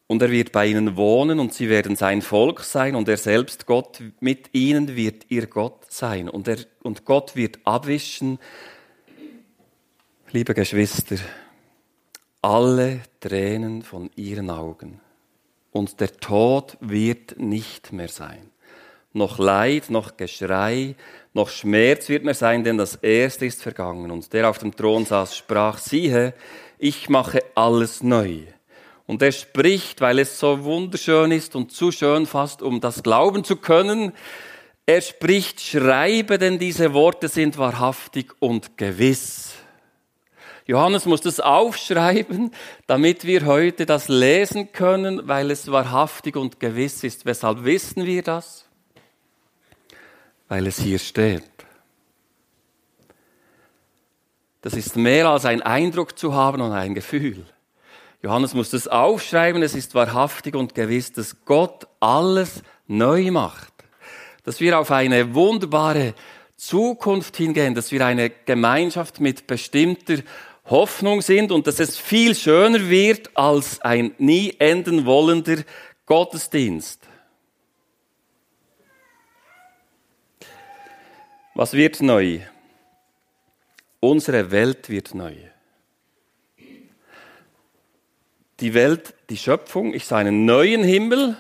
Und 0.07 0.21
er 0.21 0.31
wird 0.31 0.53
bei 0.53 0.67
ihnen 0.67 0.97
wohnen 0.97 1.41
und 1.41 1.55
sie 1.55 1.71
werden 1.71 1.97
sein 1.97 2.21
Volk 2.21 2.61
sein 2.61 2.97
und 2.97 3.09
er 3.09 3.17
selbst 3.17 3.67
Gott 3.67 4.03
mit 4.21 4.55
ihnen 4.55 4.95
wird 4.95 5.25
ihr 5.31 5.47
Gott 5.47 5.91
sein 5.91 6.29
und, 6.29 6.49
er, 6.49 6.59
und 6.83 7.07
Gott 7.07 7.35
wird 7.35 7.61
abwischen, 7.65 8.39
liebe 10.31 10.53
Geschwister, 10.53 11.17
alle 12.43 13.01
Tränen 13.21 13.83
von 13.83 14.11
ihren 14.15 14.51
Augen. 14.51 15.01
Und 15.71 16.01
der 16.01 16.13
Tod 16.19 16.77
wird 16.81 17.39
nicht 17.39 17.93
mehr 17.93 18.09
sein. 18.09 18.52
Noch 19.13 19.39
Leid, 19.39 19.91
noch 19.91 20.17
Geschrei, 20.17 20.95
noch 21.35 21.49
Schmerz 21.49 22.09
wird 22.09 22.25
mehr 22.25 22.35
sein, 22.35 22.65
denn 22.65 22.79
das 22.79 22.97
Erste 22.97 23.47
ist 23.47 23.63
vergangen. 23.63 24.11
Und 24.11 24.33
der 24.33 24.49
auf 24.49 24.59
dem 24.59 24.75
Thron 24.75 25.05
saß, 25.05 25.37
sprach, 25.37 25.79
siehe, 25.79 26.35
ich 26.79 27.09
mache 27.09 27.41
alles 27.55 28.03
neu. 28.03 28.41
Und 29.07 29.23
er 29.23 29.33
spricht, 29.33 30.01
weil 30.01 30.19
es 30.19 30.39
so 30.39 30.65
wunderschön 30.65 31.33
ist 31.33 31.57
und 31.57 31.73
zu 31.73 31.93
schön 31.93 32.27
fast, 32.27 32.63
um 32.63 32.81
das 32.81 33.03
glauben 33.03 33.45
zu 33.45 33.57
können. 33.57 34.13
Er 34.87 35.01
spricht, 35.01 35.61
schreibe, 35.61 36.39
denn 36.39 36.59
diese 36.59 36.93
Worte 36.93 37.29
sind 37.29 37.59
wahrhaftig 37.59 38.33
und 38.41 38.77
gewiss. 38.77 39.55
Johannes 40.67 41.07
muss 41.07 41.21
das 41.21 41.41
aufschreiben, 41.41 42.53
damit 42.87 43.25
wir 43.25 43.47
heute 43.47 43.85
das 43.85 44.09
lesen 44.09 44.73
können, 44.73 45.27
weil 45.27 45.51
es 45.51 45.71
wahrhaftig 45.71 46.37
und 46.37 46.61
gewiss 46.61 47.05
ist. 47.05 47.27
Weshalb 47.27 47.65
wissen 47.65 48.07
wir 48.07 48.23
das? 48.23 48.62
Weil 50.53 50.67
es 50.67 50.79
hier 50.79 50.99
steht. 50.99 51.51
Das 54.61 54.75
ist 54.75 54.97
mehr 54.97 55.31
als 55.31 55.47
ein 55.47 55.63
Eindruck 55.63 56.19
zu 56.19 56.35
haben 56.35 56.61
und 56.61 56.73
ein 56.73 56.95
Gefühl. 56.95 57.47
Johannes 58.21 58.53
muss 58.53 58.69
das 58.69 58.87
aufschreiben, 58.87 59.63
es 59.63 59.75
ist 59.75 59.95
wahrhaftig 59.95 60.55
und 60.55 60.75
gewiss, 60.75 61.11
dass 61.11 61.47
Gott 61.47 61.87
alles 62.01 62.63
neu 62.87 63.31
macht. 63.31 63.73
Dass 64.45 64.61
wir 64.61 64.79
auf 64.79 64.91
eine 64.91 65.35
wunderbare 65.35 66.13
Zukunft 66.59 67.35
hingehen, 67.39 67.75
dass 67.75 67.91
wir 67.91 68.05
eine 68.05 68.29
Gemeinschaft 68.29 69.21
mit 69.21 69.47
bestimmter 69.47 70.19
Hoffnung 70.67 71.23
sind 71.23 71.51
und 71.51 71.67
dass 71.67 71.81
es 71.81 71.97
viel 71.97 72.35
schöner 72.35 72.91
wird 72.91 73.35
als 73.39 73.81
ein 73.81 74.15
nie 74.19 74.55
enden 74.59 75.07
wollender 75.07 75.65
Gottesdienst. 76.05 77.09
Was 81.55 81.75
wird 81.75 82.01
neu? 82.01 82.41
Unsere 84.01 84.51
Welt 84.51 84.89
wird 84.89 85.15
neu. 85.15 85.35
Die 88.61 88.75
Welt, 88.75 89.15
die 89.29 89.37
Schöpfung, 89.37 89.93
ich 89.93 90.07
sah 90.07 90.19
einen 90.19 90.45
neuen 90.45 90.83
Himmel 90.83 91.37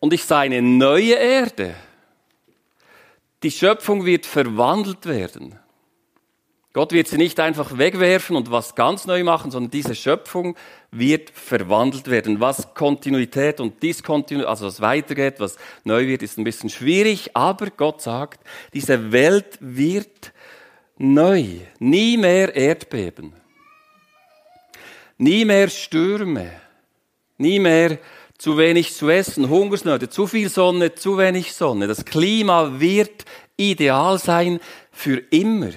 und 0.00 0.12
ich 0.12 0.24
sah 0.24 0.40
eine 0.40 0.60
neue 0.60 1.14
Erde. 1.14 1.74
Die 3.42 3.50
Schöpfung 3.50 4.04
wird 4.04 4.26
verwandelt 4.26 5.06
werden. 5.06 5.58
Gott 6.74 6.92
wird 6.92 7.06
sie 7.06 7.18
nicht 7.18 7.38
einfach 7.38 7.78
wegwerfen 7.78 8.34
und 8.34 8.50
was 8.50 8.74
ganz 8.74 9.06
neu 9.06 9.22
machen, 9.22 9.52
sondern 9.52 9.70
diese 9.70 9.94
Schöpfung 9.94 10.56
wird 10.90 11.30
verwandelt 11.30 12.10
werden. 12.10 12.40
Was 12.40 12.74
Kontinuität 12.74 13.60
und 13.60 13.80
Diskontinuität, 13.80 14.48
also 14.48 14.66
was 14.66 14.80
weitergeht, 14.80 15.36
was 15.38 15.56
neu 15.84 16.08
wird, 16.08 16.24
ist 16.24 16.36
ein 16.36 16.42
bisschen 16.42 16.70
schwierig, 16.70 17.30
aber 17.36 17.70
Gott 17.70 18.02
sagt, 18.02 18.40
diese 18.72 19.12
Welt 19.12 19.56
wird 19.60 20.32
neu. 20.98 21.44
Nie 21.78 22.16
mehr 22.16 22.52
Erdbeben. 22.56 23.34
Nie 25.16 25.44
mehr 25.44 25.68
Stürme. 25.68 26.50
Nie 27.38 27.60
mehr 27.60 27.98
zu 28.36 28.58
wenig 28.58 28.94
zu 28.94 29.08
essen, 29.10 29.48
Hungersnöte, 29.48 30.08
zu 30.08 30.26
viel 30.26 30.48
Sonne, 30.48 30.96
zu 30.96 31.18
wenig 31.18 31.54
Sonne. 31.54 31.86
Das 31.86 32.04
Klima 32.04 32.80
wird 32.80 33.24
ideal 33.56 34.18
sein 34.18 34.58
für 34.90 35.18
immer. 35.30 35.70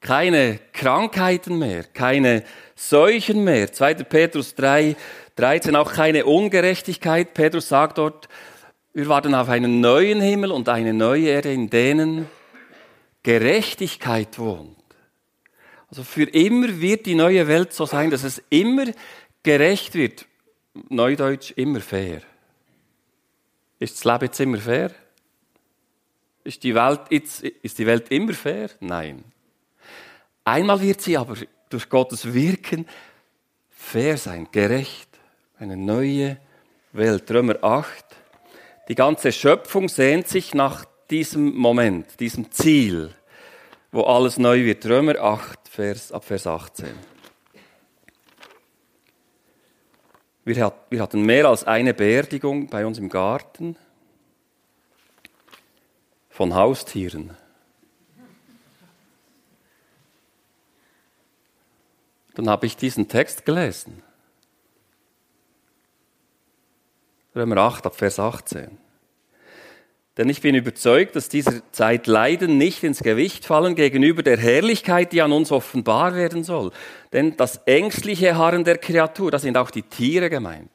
Keine 0.00 0.58
Krankheiten 0.72 1.58
mehr, 1.58 1.84
keine 1.84 2.44
Seuchen 2.74 3.44
mehr. 3.44 3.70
2. 3.72 3.94
Petrus 3.94 4.54
3, 4.54 4.96
13, 5.36 5.76
auch 5.76 5.92
keine 5.92 6.24
Ungerechtigkeit. 6.24 7.34
Petrus 7.34 7.68
sagt 7.68 7.98
dort, 7.98 8.28
wir 8.94 9.08
warten 9.08 9.34
auf 9.34 9.48
einen 9.48 9.80
neuen 9.80 10.20
Himmel 10.20 10.52
und 10.52 10.68
eine 10.68 10.94
neue 10.94 11.28
Erde, 11.28 11.52
in 11.52 11.70
denen 11.70 12.28
Gerechtigkeit 13.22 14.38
wohnt. 14.38 14.76
Also 15.88 16.02
für 16.02 16.24
immer 16.24 16.80
wird 16.80 17.06
die 17.06 17.14
neue 17.14 17.46
Welt 17.46 17.72
so 17.72 17.84
sein, 17.84 18.10
dass 18.10 18.24
es 18.24 18.42
immer 18.48 18.86
gerecht 19.42 19.94
wird. 19.94 20.26
Neudeutsch 20.88 21.52
immer 21.56 21.80
fair. 21.80 22.22
Ist 23.78 23.96
das 23.96 24.04
Leben 24.04 24.24
jetzt 24.26 24.40
immer 24.40 24.58
fair? 24.58 24.92
Ist 26.44 26.62
die 26.62 26.74
Welt, 26.74 27.00
jetzt, 27.10 27.42
ist 27.42 27.78
die 27.78 27.86
Welt 27.86 28.10
immer 28.10 28.32
fair? 28.32 28.70
Nein. 28.80 29.24
Einmal 30.50 30.80
wird 30.80 31.00
sie 31.00 31.16
aber 31.16 31.36
durch 31.68 31.88
Gottes 31.88 32.34
Wirken 32.34 32.88
fair 33.70 34.16
sein, 34.16 34.48
gerecht. 34.50 35.08
Eine 35.60 35.76
neue 35.76 36.38
Welt. 36.90 37.30
Römer 37.30 37.62
8. 37.62 38.04
Die 38.88 38.96
ganze 38.96 39.30
Schöpfung 39.30 39.88
sehnt 39.88 40.26
sich 40.26 40.52
nach 40.52 40.84
diesem 41.08 41.54
Moment, 41.54 42.18
diesem 42.18 42.50
Ziel, 42.50 43.14
wo 43.92 44.02
alles 44.02 44.38
neu 44.38 44.64
wird. 44.64 44.84
Römer 44.86 45.20
8, 45.20 45.68
Vers, 45.68 46.10
ab 46.10 46.24
Vers 46.24 46.48
18. 46.48 46.88
Wir 50.44 50.72
hatten 51.00 51.22
mehr 51.22 51.46
als 51.46 51.62
eine 51.62 51.94
Beerdigung 51.94 52.66
bei 52.66 52.84
uns 52.84 52.98
im 52.98 53.08
Garten 53.08 53.76
von 56.28 56.56
Haustieren. 56.56 57.36
Dann 62.40 62.48
habe 62.48 62.64
ich 62.64 62.74
diesen 62.74 63.06
Text 63.06 63.44
gelesen. 63.44 64.02
Römer 67.36 67.58
8 67.58 67.84
ab 67.84 67.94
Vers 67.94 68.18
18. 68.18 68.78
Denn 70.16 70.30
ich 70.30 70.40
bin 70.40 70.54
überzeugt, 70.54 71.16
dass 71.16 71.28
dieser 71.28 71.60
Zeit 71.72 72.06
Leiden 72.06 72.56
nicht 72.56 72.82
ins 72.82 73.02
Gewicht 73.02 73.44
fallen 73.44 73.74
gegenüber 73.74 74.22
der 74.22 74.38
Herrlichkeit, 74.38 75.12
die 75.12 75.20
an 75.20 75.32
uns 75.32 75.52
offenbar 75.52 76.14
werden 76.14 76.42
soll. 76.42 76.70
Denn 77.12 77.36
das 77.36 77.58
ängstliche 77.66 78.38
Harren 78.38 78.64
der 78.64 78.78
Kreatur, 78.78 79.30
da 79.30 79.38
sind 79.38 79.58
auch 79.58 79.70
die 79.70 79.82
Tiere 79.82 80.30
gemeint, 80.30 80.70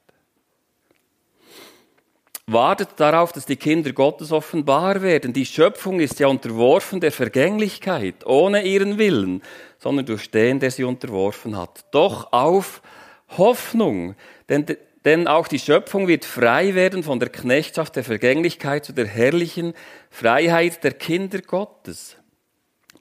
wartet 2.48 2.90
darauf, 2.98 3.32
dass 3.32 3.46
die 3.46 3.56
Kinder 3.56 3.92
Gottes 3.92 4.32
offenbar 4.32 5.02
werden. 5.02 5.34
Die 5.34 5.46
Schöpfung 5.46 6.00
ist 6.00 6.20
ja 6.20 6.28
unterworfen 6.28 7.00
der 7.00 7.12
Vergänglichkeit, 7.12 8.25
ohne 8.25 8.64
ihren 8.66 8.98
Willen, 8.98 9.42
sondern 9.80 10.06
durch 10.06 10.30
den, 10.30 10.60
der 10.60 10.72
sie 10.72 10.84
unterworfen 10.84 11.58
hat. 11.58 11.86
Doch 11.92 12.32
auf 12.32 12.82
Hoffnung, 13.38 14.16
denn 14.50 14.66
denn 15.06 15.28
auch 15.28 15.48
die 15.48 15.60
Schöpfung 15.60 16.08
wird 16.08 16.25
frei 16.25 16.74
werden 16.74 17.04
von 17.04 17.20
der 17.20 17.30
Knechtschaft 17.30 17.96
der 17.96 18.04
Vergänglichkeit 18.04 18.86
zu 18.86 18.92
der 18.92 19.06
herrlichen 19.06 19.75
Freiheit 20.10 20.84
der 20.84 20.94
Kinder 20.94 21.42
Gottes. 21.42 22.18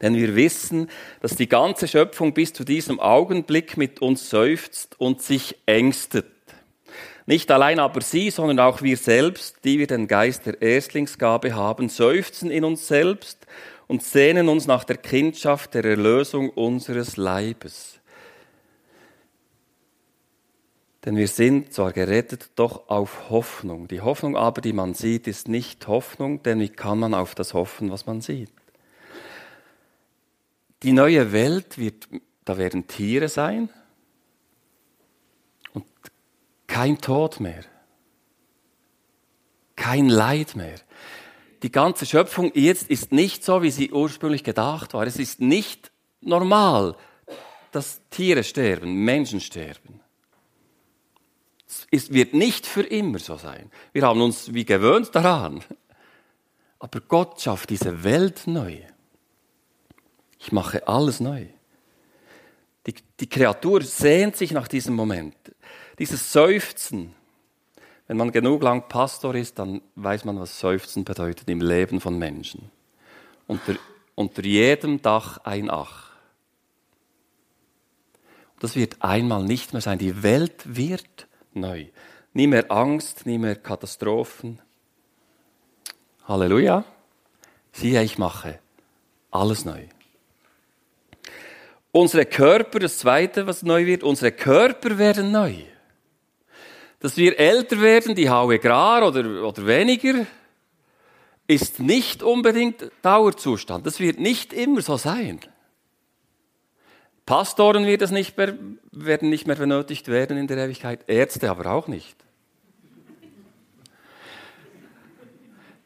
Denn 0.03 0.15
wir 0.15 0.37
wissen, 0.37 0.91
dass 1.23 1.35
die 1.35 1.49
ganze 1.49 1.89
Schöpfung 1.89 2.35
bis 2.35 2.53
zu 2.53 2.63
diesem 2.63 3.01
Augenblick 3.01 3.79
mit 3.79 4.03
uns 4.03 4.29
seufzt 4.29 5.01
und 5.01 5.23
sich 5.23 5.57
ängstet. 5.65 6.27
Nicht 7.27 7.51
allein 7.51 7.79
aber 7.79 8.03
sie, 8.03 8.31
sondern 8.31 8.59
auch 8.61 8.83
wir 8.83 8.97
selbst, 8.97 9.65
die 9.65 9.79
wir 9.79 9.87
den 9.87 10.09
Geist 10.09 10.45
der 10.45 10.61
Erstlingsgabe 10.61 11.55
haben, 11.55 11.89
seufzen 11.89 12.51
in 12.51 12.65
uns 12.65 12.87
selbst 12.87 13.47
und 13.87 14.03
sehnen 14.03 14.49
uns 14.49 14.67
nach 14.67 14.85
der 14.85 14.99
Kindschaft 14.99 15.75
der 15.75 15.85
Erlösung 15.85 16.51
unseres 16.51 17.17
Leibes. 17.17 17.99
Denn 21.05 21.17
wir 21.17 21.29
sind 21.29 21.73
zwar 21.73 21.93
gerettet, 21.93 22.51
doch 22.57 22.89
auf 22.89 23.29
Hoffnung. 23.29 23.89
Die 23.89 24.01
Hoffnung 24.01 24.37
aber, 24.37 24.61
die 24.63 24.73
man 24.73 24.95
sieht, 24.95 25.27
ist 25.27 25.49
nicht 25.49 25.87
Hoffnung, 25.87 26.43
denn 26.43 26.61
wie 26.61 26.71
kann 26.71 26.99
man 26.99 27.13
auf 27.13 27.35
das 27.35 27.53
hoffen, 27.53 27.91
was 27.91 28.07
man 28.07 28.21
sieht? 28.21 28.51
Die 30.83 30.93
neue 30.93 31.33
Welt 31.33 31.79
wird, 31.79 32.09
da 32.45 32.59
werden 32.59 32.87
Tiere 32.87 33.29
sein 33.29 33.71
kein 36.75 36.99
Tod 36.99 37.41
mehr, 37.41 37.65
kein 39.77 40.09
Leid 40.09 40.57
mehr. 40.57 40.81
Die 41.63 41.71
ganze 41.71 42.05
Schöpfung 42.05 42.51
jetzt 42.55 42.91
ist 42.91 43.13
nicht 43.13 43.45
so, 43.45 43.63
wie 43.63 43.71
sie 43.71 43.93
ursprünglich 43.93 44.43
gedacht 44.43 44.93
war. 44.93 45.07
Es 45.07 45.19
ist 45.19 45.41
nicht 45.41 45.93
normal, 46.21 46.97
dass 47.73 48.01
Tiere 48.11 48.43
sterben, 48.43 49.05
Menschen 49.05 49.41
sterben 49.41 50.01
es 51.91 52.13
wird 52.13 52.35
nicht 52.35 52.67
für 52.67 52.83
immer 52.83 53.19
so 53.19 53.37
sein. 53.37 53.71
Wir 53.93 54.03
haben 54.03 54.21
uns 54.21 54.53
wie 54.53 54.65
gewöhnt 54.65 55.15
daran. 55.15 55.63
Aber 56.79 57.01
Gott 57.01 57.41
schafft 57.41 57.71
diese 57.71 58.05
Welt 58.05 58.47
neu. 58.47 58.79
Ich 60.39 60.53
mache 60.53 60.87
alles 60.87 61.21
neu. 61.21 61.47
Die, 62.87 62.95
die 63.21 63.29
Kreatur 63.29 63.83
sehnt 63.83 64.37
sich 64.37 64.53
nach 64.53 64.69
diesem 64.69 64.95
Moment. 64.95 65.35
Dieses 65.99 66.33
Seufzen. 66.33 67.15
Wenn 68.07 68.17
man 68.17 68.33
genug 68.33 68.63
lang 68.63 68.89
Pastor 68.89 69.35
ist, 69.35 69.59
dann 69.59 69.81
weiß 69.95 70.25
man, 70.25 70.39
was 70.39 70.61
Seufzen 70.61 71.05
bedeutet 71.05 71.49
im 71.49 71.61
Leben 71.61 72.01
von 72.01 72.19
Menschen. 72.19 72.71
Unter, 73.47 73.77
unter 74.15 74.45
jedem 74.45 75.01
Dach 75.01 75.39
ein 75.45 75.71
Ach. 75.71 76.11
Das 78.61 78.77
wird 78.77 78.97
einmal 79.01 79.45
nicht 79.45 79.73
mehr 79.73 79.83
sein. 79.83 79.99
Die 79.99 80.23
Welt 80.23 80.63
wird 80.65 81.27
neu. 81.53 81.87
Nie 82.33 82.47
mehr 82.47 82.71
Angst, 82.71 83.27
nie 83.27 83.39
mehr 83.39 83.57
Katastrophen. 83.57 84.61
Halleluja. 86.27 86.85
Siehe, 87.73 88.03
ich 88.03 88.19
mache 88.19 88.59
alles 89.35 89.65
neu. 89.65 89.85
Unsere 91.93 92.25
Körper, 92.25 92.79
das 92.79 92.99
zweite, 92.99 93.47
was 93.47 93.63
neu 93.63 93.87
wird, 93.87 94.03
unsere 94.03 94.33
Körper 94.33 94.99
werden 94.99 95.31
neu. 95.31 95.55
Dass 97.05 97.19
wir 97.19 97.39
älter 97.39 97.83
werden, 97.83 98.15
die 98.15 98.31
haue 98.31 98.59
Grar 98.59 99.07
oder, 99.07 99.45
oder 99.45 99.67
weniger, 99.67 100.25
ist 101.47 101.79
nicht 101.79 102.23
unbedingt 102.23 102.91
Dauerzustand. 103.03 103.85
Das 103.85 104.01
wird 104.01 104.19
nicht 104.19 104.55
immer 104.55 104.81
so 104.81 104.97
sein. 104.97 105.39
Pastoren 107.27 107.85
wird 107.85 108.01
es 108.01 108.11
nicht 108.11 108.39
mehr, 108.39 108.57
werden 108.91 109.29
nicht 109.29 109.47
mehr 109.47 109.57
benötigt 109.57 110.09
werden 110.09 110.39
in 110.39 110.47
der 110.47 110.57
Ewigkeit, 110.57 111.01
Ärzte 111.07 111.51
aber 111.51 111.73
auch 111.73 111.89
nicht. 111.89 112.17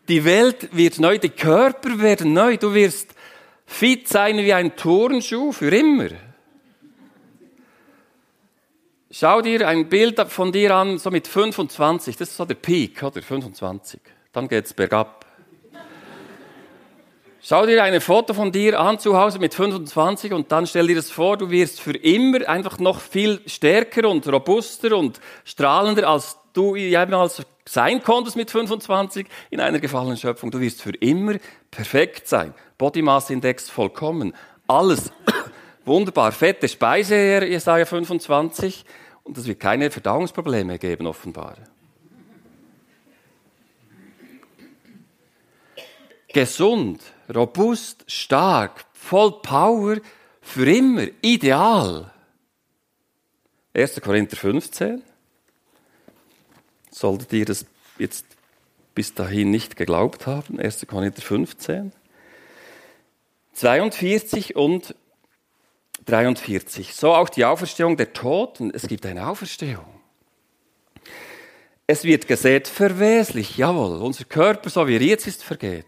Die 0.06 0.24
Welt 0.24 0.68
wird 0.70 1.00
neu, 1.00 1.18
die 1.18 1.30
Körper 1.30 1.98
werden 1.98 2.32
neu. 2.32 2.58
Du 2.58 2.74
wirst 2.74 3.12
fit 3.66 4.06
sein 4.06 4.36
wie 4.36 4.52
ein 4.52 4.76
Turnschuh 4.76 5.50
für 5.50 5.74
immer. 5.74 6.10
Schau 9.10 9.40
dir 9.40 9.66
ein 9.66 9.88
Bild 9.88 10.20
von 10.28 10.52
dir 10.52 10.76
an, 10.76 10.98
so 10.98 11.10
mit 11.10 11.26
25, 11.26 12.16
das 12.18 12.28
ist 12.28 12.36
so 12.36 12.44
der 12.44 12.56
Peak, 12.56 13.02
oder? 13.02 13.22
25. 13.22 14.00
Dann 14.32 14.48
geht's 14.48 14.74
bergab. 14.74 15.24
Schau 17.40 17.64
dir 17.64 17.82
ein 17.82 17.98
Foto 18.02 18.34
von 18.34 18.52
dir 18.52 18.78
an 18.78 18.98
zu 18.98 19.16
Hause 19.16 19.38
mit 19.38 19.54
25 19.54 20.34
und 20.34 20.52
dann 20.52 20.66
stell 20.66 20.88
dir 20.88 20.96
das 20.96 21.10
vor, 21.10 21.38
du 21.38 21.48
wirst 21.48 21.80
für 21.80 21.96
immer 21.96 22.46
einfach 22.46 22.78
noch 22.78 23.00
viel 23.00 23.40
stärker 23.46 24.10
und 24.10 24.30
robuster 24.30 24.94
und 24.94 25.20
strahlender, 25.44 26.06
als 26.06 26.36
du 26.52 26.76
jemals 26.76 27.42
sein 27.64 28.02
konntest 28.02 28.36
mit 28.36 28.50
25 28.50 29.26
in 29.48 29.60
einer 29.60 29.78
gefallenen 29.78 30.18
Schöpfung. 30.18 30.50
Du 30.50 30.60
wirst 30.60 30.82
für 30.82 30.94
immer 30.96 31.36
perfekt 31.70 32.28
sein. 32.28 32.52
Body 32.76 33.00
Mass 33.00 33.30
Index 33.30 33.70
vollkommen. 33.70 34.34
Alles 34.66 35.10
wunderbar. 35.88 36.32
Fette 36.32 36.68
Speise, 36.68 37.44
Jesaja 37.44 37.84
25. 37.84 38.84
Und 39.24 39.36
es 39.36 39.46
wird 39.46 39.60
keine 39.60 39.90
Verdauungsprobleme 39.90 40.78
geben, 40.78 41.06
offenbar. 41.06 41.56
Gesund, 46.32 47.02
robust, 47.34 48.04
stark, 48.06 48.84
voll 48.92 49.40
Power, 49.42 49.96
für 50.40 50.70
immer, 50.70 51.06
ideal. 51.20 52.12
1. 53.74 54.00
Korinther 54.00 54.36
15 54.36 55.02
solltet 56.90 57.32
ihr 57.32 57.44
das 57.44 57.66
jetzt 57.98 58.26
bis 58.94 59.14
dahin 59.14 59.50
nicht 59.50 59.76
geglaubt 59.76 60.26
haben. 60.26 60.58
1. 60.58 60.86
Korinther 60.86 61.22
15. 61.22 61.92
42 63.52 64.56
und 64.56 64.94
43. 66.08 66.94
So 66.94 67.14
auch 67.14 67.28
die 67.28 67.44
Auferstehung 67.44 67.96
der 67.96 68.12
Toten. 68.12 68.70
Es 68.72 68.86
gibt 68.86 69.04
eine 69.04 69.28
Auferstehung. 69.28 69.84
Es 71.86 72.04
wird 72.04 72.28
gesät 72.28 72.68
verweslich, 72.68 73.56
jawohl, 73.56 74.02
unser 74.02 74.24
Körper, 74.24 74.68
so 74.68 74.86
wie 74.86 74.96
er 74.96 75.02
jetzt 75.02 75.26
ist, 75.26 75.42
vergeht. 75.42 75.86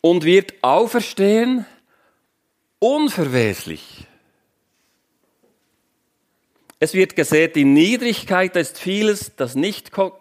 Und 0.00 0.24
wird 0.24 0.54
auferstehen 0.62 1.66
unverweslich. 2.78 4.06
Es 6.78 6.94
wird 6.94 7.16
gesät 7.16 7.56
in 7.56 7.72
Niedrigkeit, 7.72 8.54
da 8.54 8.60
ist 8.60 8.78
vieles, 8.78 9.34
das 9.36 9.54
nicht 9.54 9.92
ko 9.92 10.12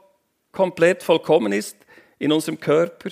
komplett 0.52 1.04
vollkommen 1.04 1.52
ist 1.52 1.76
in 2.18 2.32
unserem 2.32 2.60
Körper. 2.60 3.10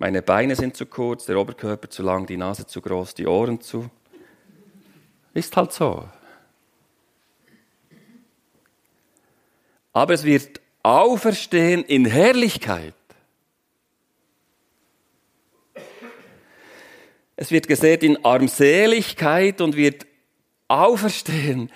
Meine 0.00 0.22
Beine 0.22 0.56
sind 0.56 0.74
zu 0.78 0.86
kurz, 0.86 1.26
der 1.26 1.38
Oberkörper 1.38 1.90
zu 1.90 2.02
lang, 2.02 2.26
die 2.26 2.38
Nase 2.38 2.66
zu 2.66 2.80
groß, 2.80 3.12
die 3.12 3.26
Ohren 3.26 3.60
zu. 3.60 3.90
Ist 5.34 5.54
halt 5.54 5.74
so. 5.74 6.08
Aber 9.92 10.14
es 10.14 10.24
wird 10.24 10.58
auferstehen 10.82 11.84
in 11.84 12.06
Herrlichkeit. 12.06 12.94
Es 17.36 17.50
wird 17.50 17.68
gesät 17.68 18.02
in 18.02 18.24
Armseligkeit 18.24 19.60
und 19.60 19.76
wird 19.76 20.06
auferstehen 20.66 21.70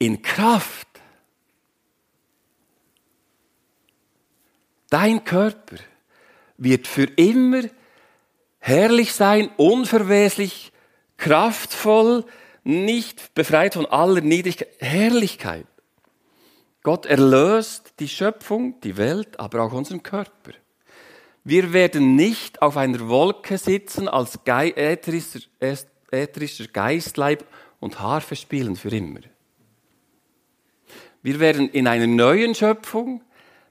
in 0.00 0.20
Kraft. 0.20 0.88
Dein 4.90 5.22
Körper 5.22 5.76
wird 6.58 6.86
für 6.86 7.04
immer 7.04 7.62
herrlich 8.58 9.14
sein, 9.14 9.50
unverweslich, 9.56 10.72
kraftvoll, 11.16 12.24
nicht 12.64 13.34
befreit 13.34 13.74
von 13.74 13.86
aller 13.86 14.20
Niedrigkeit, 14.20 14.68
Herrlichkeit. 14.78 15.66
Gott 16.82 17.06
erlöst 17.06 17.94
die 17.98 18.08
Schöpfung, 18.08 18.80
die 18.82 18.96
Welt, 18.96 19.40
aber 19.40 19.62
auch 19.62 19.72
unseren 19.72 20.02
Körper. 20.02 20.52
Wir 21.44 21.72
werden 21.72 22.14
nicht 22.14 22.60
auf 22.60 22.76
einer 22.76 23.08
Wolke 23.08 23.56
sitzen 23.56 24.08
als 24.08 24.38
ätherischer, 24.44 25.40
Geistleib 26.72 27.46
und 27.80 28.00
Harfe 28.00 28.36
spielen 28.36 28.76
für 28.76 28.90
immer. 28.90 29.20
Wir 31.22 31.40
werden 31.40 31.68
in 31.70 31.86
einer 31.86 32.06
neuen 32.06 32.54
Schöpfung, 32.54 33.22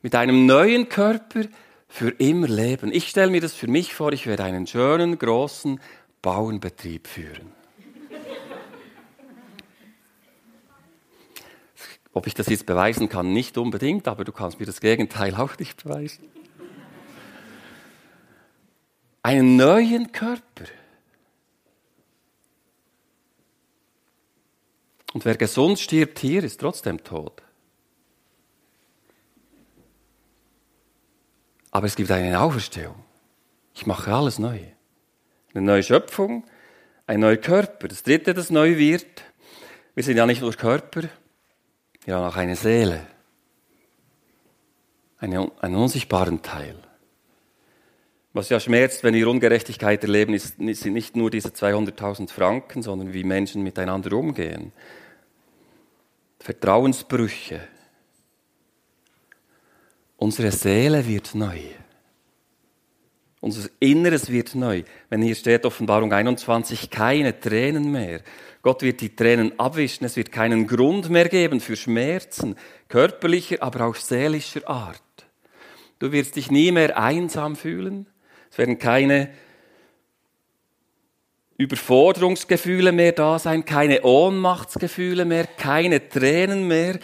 mit 0.02 0.16
einem 0.16 0.46
neuen 0.46 0.90
Körper 0.90 1.42
für 1.88 2.10
immer 2.10 2.48
leben. 2.48 2.92
Ich 2.92 3.08
stelle 3.08 3.32
mir 3.32 3.42
das 3.42 3.54
für 3.54 3.68
mich 3.68 3.94
vor, 3.94 4.12
ich 4.12 4.28
werde 4.28 4.44
einen 4.44 4.68
schönen, 4.68 5.18
großen 5.18 5.80
Bauernbetrieb 6.22 7.08
führen. 7.08 7.52
Ob 12.14 12.26
ich 12.26 12.34
das 12.34 12.48
jetzt 12.48 12.66
beweisen 12.66 13.10
kann, 13.10 13.32
nicht 13.32 13.58
unbedingt, 13.58 14.08
aber 14.08 14.24
du 14.24 14.32
kannst 14.32 14.60
mir 14.60 14.66
das 14.66 14.82
Gegenteil 14.82 15.36
auch 15.36 15.58
nicht 15.60 15.84
beweisen. 15.84 16.28
Einen 19.22 19.56
neuen 19.56 20.12
Körper. 20.12 20.66
Und 25.14 25.26
wer 25.26 25.36
gesund 25.36 25.80
stirbt 25.80 26.20
hier, 26.20 26.44
ist 26.44 26.60
trotzdem 26.60 27.04
tot. 27.04 27.44
Aber 31.78 31.86
es 31.86 31.96
gibt 31.96 32.10
eine 32.10 32.40
Auferstehung. 32.40 32.96
Ich 33.76 33.86
mache 33.86 34.12
alles 34.12 34.40
neu. 34.40 34.58
Eine 35.54 35.64
neue 35.64 35.84
Schöpfung, 35.84 36.44
ein 37.06 37.20
neuer 37.20 37.38
Körper. 37.38 37.88
Das 37.88 38.02
dritte, 38.02 38.34
das 38.34 38.50
neu 38.50 38.78
wird. 38.78 39.06
Wir 39.94 40.04
sind 40.04 40.18
ja 40.18 40.26
nicht 40.26 40.42
nur 40.42 40.54
Körper, 40.54 41.04
wir 42.04 42.16
haben 42.16 42.26
auch 42.26 42.36
eine 42.36 42.56
Seele. 42.56 43.06
Eine, 45.20 45.52
einen 45.62 45.76
unsichtbaren 45.76 46.42
Teil. 46.42 46.78
Was 48.34 48.50
ja 48.50 48.60
schmerzt, 48.60 49.04
wenn 49.04 49.14
wir 49.14 49.30
Ungerechtigkeit 49.30 50.02
erleben, 50.02 50.34
ist, 50.34 50.58
sind 50.58 50.94
nicht 50.94 51.16
nur 51.16 51.30
diese 51.30 51.50
200.000 51.50 52.32
Franken, 52.32 52.82
sondern 52.82 53.14
wie 53.14 53.24
Menschen 53.24 53.62
miteinander 53.62 54.14
umgehen. 54.14 54.72
Vertrauensbrüche. 56.40 57.68
Unsere 60.18 60.52
Seele 60.52 61.06
wird 61.06 61.36
neu. 61.36 61.60
Unser 63.40 63.70
Inneres 63.80 64.32
wird 64.32 64.56
neu. 64.56 64.84
Wenn 65.10 65.22
hier 65.22 65.36
steht 65.36 65.66
Offenbarung 65.66 66.12
21, 66.12 66.90
keine 66.90 67.40
Tränen 67.40 67.92
mehr. 67.92 68.22
Gott 68.64 68.82
wird 68.82 69.00
die 69.02 69.16
Tränen 69.16 69.58
abwischen. 69.60 70.06
Es 70.06 70.16
wird 70.18 70.32
keinen 70.32 70.66
Grund 70.66 71.10
mehr 71.10 71.30
geben 71.30 71.62
für 71.62 71.76
Schmerzen, 71.76 72.56
körperlicher, 72.88 73.62
aber 73.62 73.86
auch 73.86 73.96
seelischer 73.96 74.68
Art. 74.68 75.02
Du 76.00 76.12
wirst 76.12 76.36
dich 76.36 76.50
nie 76.50 76.72
mehr 76.72 76.98
einsam 76.98 77.56
fühlen. 77.56 78.08
Es 78.52 78.58
werden 78.58 78.80
keine 78.80 79.30
Überforderungsgefühle 81.58 82.92
mehr 82.92 83.12
da 83.14 83.40
sein, 83.40 83.66
keine 83.66 84.04
Ohnmachtsgefühle 84.04 85.26
mehr, 85.26 85.46
keine 85.46 86.10
Tränen 86.10 86.68
mehr. 86.68 87.00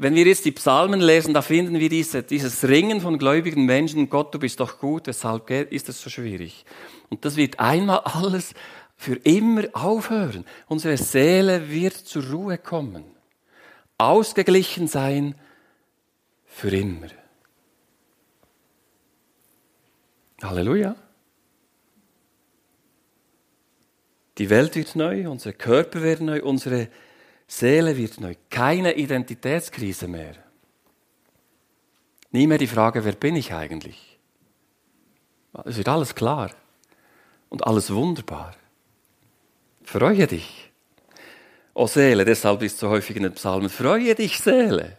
Wenn 0.00 0.14
wir 0.14 0.26
jetzt 0.26 0.44
die 0.44 0.52
Psalmen 0.52 1.00
lesen, 1.00 1.34
da 1.34 1.42
finden 1.42 1.80
wir 1.80 1.88
diese, 1.88 2.22
dieses 2.22 2.62
Ringen 2.68 3.00
von 3.00 3.18
gläubigen 3.18 3.64
Menschen, 3.64 4.08
Gott, 4.08 4.32
du 4.32 4.38
bist 4.38 4.60
doch 4.60 4.78
gut, 4.78 5.08
weshalb 5.08 5.50
ist 5.50 5.88
es 5.88 6.00
so 6.00 6.08
schwierig? 6.08 6.64
Und 7.08 7.24
das 7.24 7.34
wird 7.34 7.58
einmal 7.58 7.98
alles 8.04 8.54
für 8.94 9.16
immer 9.16 9.64
aufhören. 9.72 10.44
Unsere 10.68 10.96
Seele 10.96 11.68
wird 11.68 11.94
zur 11.94 12.30
Ruhe 12.30 12.58
kommen. 12.58 13.02
Ausgeglichen 13.98 14.86
sein 14.86 15.34
für 16.44 16.70
immer. 16.70 17.08
Halleluja. 20.40 20.94
Die 24.38 24.48
Welt 24.48 24.76
wird 24.76 24.94
neu, 24.94 25.28
unsere 25.28 25.54
Körper 25.54 26.04
werden 26.04 26.26
neu, 26.26 26.40
unsere 26.44 26.88
Seele 27.48 27.96
wird 27.96 28.20
neu. 28.20 28.34
Keine 28.50 28.92
Identitätskrise 28.92 30.06
mehr. 30.06 30.34
Nie 32.30 32.46
mehr 32.46 32.58
die 32.58 32.66
Frage, 32.66 33.04
wer 33.04 33.12
bin 33.12 33.34
ich 33.36 33.54
eigentlich? 33.54 34.18
Es 35.64 35.78
wird 35.78 35.88
alles 35.88 36.14
klar 36.14 36.50
und 37.48 37.66
alles 37.66 37.92
wunderbar. 37.92 38.54
Freue 39.82 40.26
dich. 40.26 40.70
O 41.72 41.86
Seele, 41.86 42.24
deshalb 42.26 42.62
ist 42.62 42.78
so 42.78 42.90
häufig 42.90 43.16
in 43.16 43.22
den 43.22 43.32
Psalmen, 43.32 43.70
freue 43.70 44.14
dich, 44.14 44.38
Seele. 44.38 44.98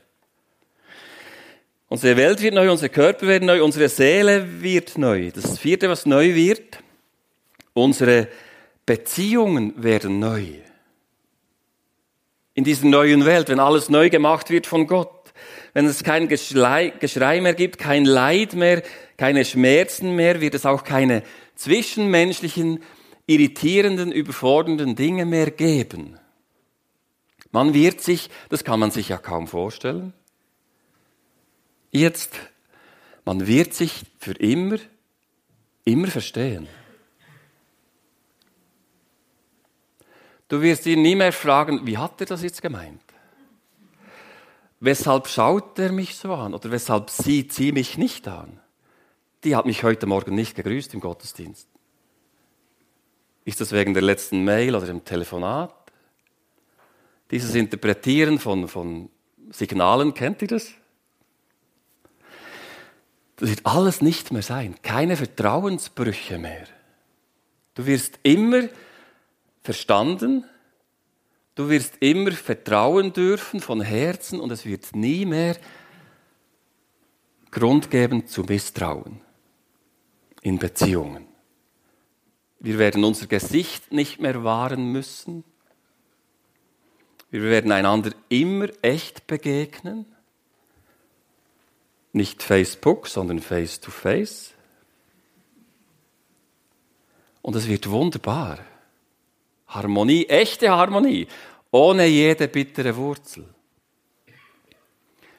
Unsere 1.87 2.17
Welt 2.17 2.41
wird 2.41 2.55
neu, 2.55 2.71
unser 2.71 2.89
Körper 2.89 3.27
wird 3.27 3.43
neu, 3.43 3.63
unsere 3.63 3.89
Seele 3.89 4.61
wird 4.61 4.97
neu. 4.97 5.31
Das 5.31 5.59
vierte, 5.59 5.89
was 5.89 6.05
neu 6.05 6.33
wird, 6.33 6.79
unsere 7.73 8.27
Beziehungen 8.85 9.83
werden 9.83 10.19
neu. 10.19 10.61
In 12.59 12.65
dieser 12.65 12.87
neuen 12.87 13.23
Welt, 13.23 13.47
wenn 13.47 13.61
alles 13.61 13.87
neu 13.87 14.09
gemacht 14.09 14.49
wird 14.49 14.67
von 14.67 14.85
Gott, 14.85 15.31
wenn 15.73 15.85
es 15.85 16.03
kein 16.03 16.27
Geschrei, 16.27 16.91
mehr 17.39 17.53
gibt, 17.53 17.77
kein 17.77 18.03
Leid 18.03 18.53
mehr, 18.53 18.83
keine 19.15 19.45
Schmerzen 19.45 20.13
mehr, 20.17 20.41
wird 20.41 20.55
es 20.55 20.65
auch 20.65 20.83
keine 20.83 21.23
zwischenmenschlichen, 21.55 22.83
irritierenden, 23.27 24.11
überfordernden 24.11 24.97
Dinge 24.97 25.23
mehr 25.25 25.51
geben. 25.51 26.19
Man 27.53 27.73
wird 27.73 28.01
sich, 28.01 28.29
das 28.49 28.65
kann 28.65 28.81
man 28.81 28.91
sich 28.91 29.07
ja 29.07 29.17
kaum 29.19 29.47
vorstellen, 29.47 30.11
jetzt, 31.91 32.33
man 33.23 33.47
wird 33.47 33.73
sich 33.73 34.01
für 34.19 34.33
immer, 34.33 34.79
immer 35.85 36.07
verstehen. 36.07 36.67
Du 40.49 40.61
wirst 40.61 40.85
ihn 40.87 41.03
nie 41.03 41.15
mehr 41.15 41.31
fragen, 41.31 41.85
wie 41.85 41.97
hat 41.97 42.19
er 42.19 42.25
das 42.25 42.41
jetzt 42.41 42.61
gemeint? 42.61 43.01
Weshalb 44.79 45.27
schaut 45.27 45.77
er 45.77 45.91
mich 45.91 46.15
so 46.15 46.33
an? 46.33 46.53
Oder 46.53 46.71
weshalb 46.71 47.09
sieht 47.11 47.53
sie 47.53 47.71
mich 47.71 47.97
nicht 47.97 48.27
an? 48.27 48.59
Die 49.43 49.55
hat 49.55 49.65
mich 49.65 49.83
heute 49.83 50.07
Morgen 50.07 50.35
nicht 50.35 50.55
gegrüßt 50.55 50.93
im 50.93 51.01
Gottesdienst. 51.01 51.67
Ist 53.45 53.61
das 53.61 53.71
wegen 53.71 53.93
der 53.93 54.03
letzten 54.03 54.43
Mail 54.43 54.75
oder 54.75 54.87
dem 54.87 55.05
Telefonat? 55.05 55.73
Dieses 57.29 57.53
Interpretieren 57.53 58.39
von, 58.39 58.67
von 58.67 59.09
Signalen, 59.51 60.13
kennt 60.13 60.41
ihr 60.41 60.47
das? 60.47 60.71
Das 63.35 63.49
wird 63.49 63.65
alles 63.65 64.01
nicht 64.01 64.31
mehr 64.31 64.41
sein. 64.41 64.75
Keine 64.81 65.15
Vertrauensbrüche 65.15 66.39
mehr. 66.39 66.65
Du 67.75 67.85
wirst 67.85 68.19
immer 68.23 68.63
verstanden, 69.61 70.45
du 71.55 71.69
wirst 71.69 71.97
immer 71.99 72.31
vertrauen 72.31 73.13
dürfen 73.13 73.59
von 73.59 73.81
Herzen 73.81 74.39
und 74.39 74.51
es 74.51 74.65
wird 74.65 74.95
nie 74.95 75.25
mehr 75.25 75.57
Grund 77.51 77.89
geben 77.89 78.27
zu 78.27 78.43
Misstrauen 78.43 79.21
in 80.41 80.59
Beziehungen. 80.59 81.27
Wir 82.59 82.77
werden 82.77 83.03
unser 83.03 83.27
Gesicht 83.27 83.91
nicht 83.91 84.19
mehr 84.19 84.43
wahren 84.43 84.91
müssen. 84.91 85.43
Wir 87.31 87.43
werden 87.43 87.71
einander 87.71 88.11
immer 88.27 88.67
echt 88.81 89.27
begegnen. 89.27 90.05
Nicht 92.11 92.43
Facebook, 92.43 93.07
sondern 93.07 93.39
face 93.39 93.79
to 93.79 93.91
face. 93.91 94.53
Und 97.41 97.55
es 97.55 97.67
wird 97.67 97.89
wunderbar. 97.89 98.59
Harmonie, 99.69 100.25
echte 100.25 100.69
Harmonie, 100.69 101.27
ohne 101.71 102.05
jede 102.05 102.47
bittere 102.47 102.95
Wurzel. 102.95 103.45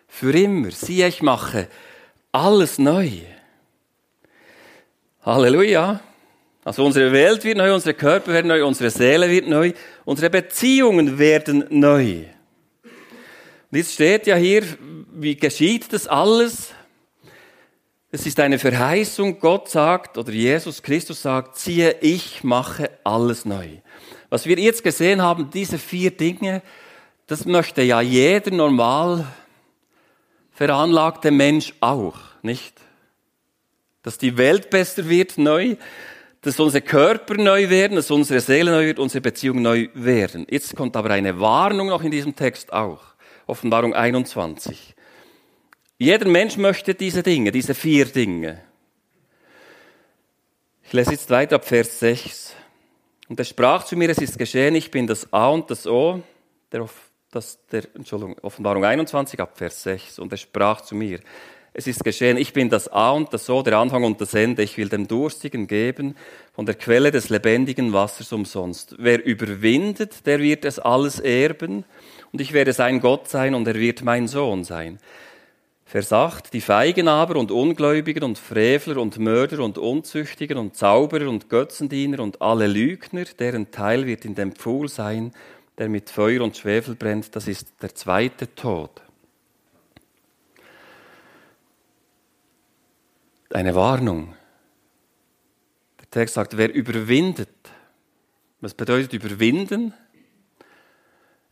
Für 0.09 0.33
immer, 0.33 0.71
siehe, 0.71 1.07
ich 1.09 1.23
mache 1.23 1.69
alles 2.33 2.79
neu. 2.79 3.11
Halleluja. 5.23 6.01
Also 6.65 6.85
unsere 6.85 7.13
Welt 7.13 7.43
wird 7.45 7.57
neu, 7.57 7.75
unsere 7.75 7.95
Körper 7.95 8.33
werden 8.33 8.49
neu, 8.49 8.65
unsere 8.65 8.91
Seele 8.91 9.31
wird 9.31 9.49
neu, 9.49 9.73
unsere 10.05 10.31
Beziehungen 10.31 11.19
werden 11.19 11.65
neu. 11.71 12.25
Und 13.71 13.79
jetzt 13.79 13.95
steht 13.95 14.27
ja 14.27 14.37
hier, 14.37 14.65
wie 15.13 15.37
geschieht 15.37 15.93
das 15.93 16.07
alles? 16.07 16.73
Es 18.13 18.27
ist 18.27 18.41
eine 18.41 18.59
Verheißung, 18.59 19.39
Gott 19.39 19.71
sagt, 19.71 20.19
oder 20.19 20.33
Jesus 20.33 20.83
Christus 20.83 21.23
sagt, 21.23 21.57
siehe, 21.57 21.97
ich 22.01 22.43
mache 22.43 22.91
alles 23.05 23.45
neu. 23.45 23.69
Was 24.31 24.47
wir 24.47 24.59
jetzt 24.59 24.85
gesehen 24.85 25.21
haben, 25.21 25.51
diese 25.51 25.79
vier 25.79 26.13
Dinge, 26.13 26.63
das 27.27 27.45
möchte 27.45 27.83
ja 27.83 28.01
jeder 28.01 28.53
normal 28.53 29.27
veranlagte 30.53 31.31
Mensch 31.31 31.75
auch, 31.81 32.17
nicht? 32.43 32.81
Dass 34.03 34.19
die 34.19 34.37
Welt 34.37 34.71
besser 34.71 35.09
wird 35.09 35.37
neu, 35.37 35.77
dass 36.43 36.59
unsere 36.59 36.83
Körper 36.83 37.35
neu 37.35 37.69
werden, 37.69 37.97
dass 37.97 38.11
unsere 38.11 38.41
Seele 38.41 38.71
neu 38.71 38.87
wird, 38.87 38.99
unsere 38.99 39.21
Beziehungen 39.21 39.63
neu 39.63 39.89
werden. 39.95 40.47
Jetzt 40.49 40.75
kommt 40.75 40.97
aber 40.97 41.11
eine 41.11 41.39
Warnung 41.39 41.89
noch 41.89 42.03
in 42.03 42.11
diesem 42.11 42.35
Text 42.35 42.73
auch. 42.73 43.03
Offenbarung 43.47 43.95
21. 43.95 44.95
Jeder 45.99 46.29
Mensch 46.29 46.57
möchte 46.57 46.95
diese 46.95 47.23
Dinge, 47.23 47.53
diese 47.53 47.75
vier 47.75 48.07
Dinge. 48.07 48.63
Ich 50.85 50.93
lese 50.93 51.13
jetzt 51.13 51.29
weiter 51.31 51.57
ab 51.57 51.65
Vers 51.67 52.01
6. 52.01 52.57
Und 53.31 53.39
er 53.39 53.45
sprach 53.45 53.85
zu 53.85 53.97
mir, 53.97 54.11
es 54.11 54.19
ist 54.19 54.37
geschehen, 54.37 54.75
ich 54.75 54.91
bin 54.91 55.07
das 55.07 55.33
A 55.33 55.51
und 55.51 55.71
das 55.71 55.87
O, 55.87 56.21
der, 56.73 56.85
das, 57.31 57.65
der 57.71 57.85
Entschuldigung, 57.95 58.37
Offenbarung 58.43 58.85
21 58.85 59.39
ab 59.39 59.57
Vers 59.57 59.85
6. 59.85 60.19
Und 60.19 60.33
er 60.33 60.37
sprach 60.37 60.81
zu 60.81 60.97
mir, 60.97 61.21
es 61.73 61.87
ist 61.87 62.03
geschehen, 62.03 62.37
ich 62.37 62.53
bin 62.53 62.69
das 62.69 62.89
A 62.89 63.13
und 63.13 63.33
das 63.33 63.49
O, 63.49 63.63
der 63.63 63.79
Anfang 63.79 64.03
und 64.03 64.21
das 64.21 64.35
Ende. 64.35 64.65
Ich 64.65 64.77
will 64.77 64.89
dem 64.89 65.07
Durstigen 65.07 65.69
geben 65.69 66.17
von 66.55 66.67
der 66.67 66.75
Quelle 66.75 67.13
des 67.13 67.29
lebendigen 67.29 67.93
Wassers 67.93 68.33
umsonst. 68.33 68.97
Wer 68.99 69.25
überwindet, 69.25 70.27
der 70.27 70.41
wird 70.41 70.65
es 70.65 70.81
alles 70.81 71.21
erben. 71.21 71.85
Und 72.33 72.41
ich 72.41 72.53
werde 72.53 72.73
sein 72.73 72.99
Gott 72.99 73.29
sein 73.29 73.55
und 73.55 73.69
er 73.69 73.77
wird 73.77 74.03
mein 74.03 74.27
Sohn 74.27 74.65
sein. 74.65 74.99
Versacht 75.91 76.53
die 76.53 76.61
Feigen 76.61 77.09
aber 77.09 77.35
und 77.35 77.51
Ungläubigen 77.51 78.23
und 78.23 78.39
Frevler 78.39 78.99
und 78.99 79.19
Mörder 79.19 79.59
und 79.59 79.77
Unzüchtigen 79.77 80.57
und 80.57 80.77
Zauberer 80.77 81.29
und 81.29 81.49
Götzendiener 81.49 82.21
und 82.21 82.41
alle 82.41 82.69
Lügner, 82.69 83.25
deren 83.25 83.73
Teil 83.73 84.07
wird 84.07 84.25
in 84.25 84.37
dem 84.37 84.53
Pfuhl 84.53 84.89
sein, 84.89 85.33
der 85.79 85.89
mit 85.89 86.09
Feuer 86.09 86.43
und 86.43 86.57
Schwefel 86.57 86.95
brennt. 86.95 87.35
Das 87.35 87.49
ist 87.49 87.73
der 87.83 87.93
zweite 87.93 88.55
Tod. 88.55 89.03
eine 93.53 93.75
Warnung. 93.75 94.35
Der 95.99 96.11
Text 96.11 96.35
sagt, 96.35 96.57
wer 96.57 96.73
überwindet. 96.73 97.49
Was 98.61 98.75
bedeutet 98.75 99.13
überwinden? 99.13 99.93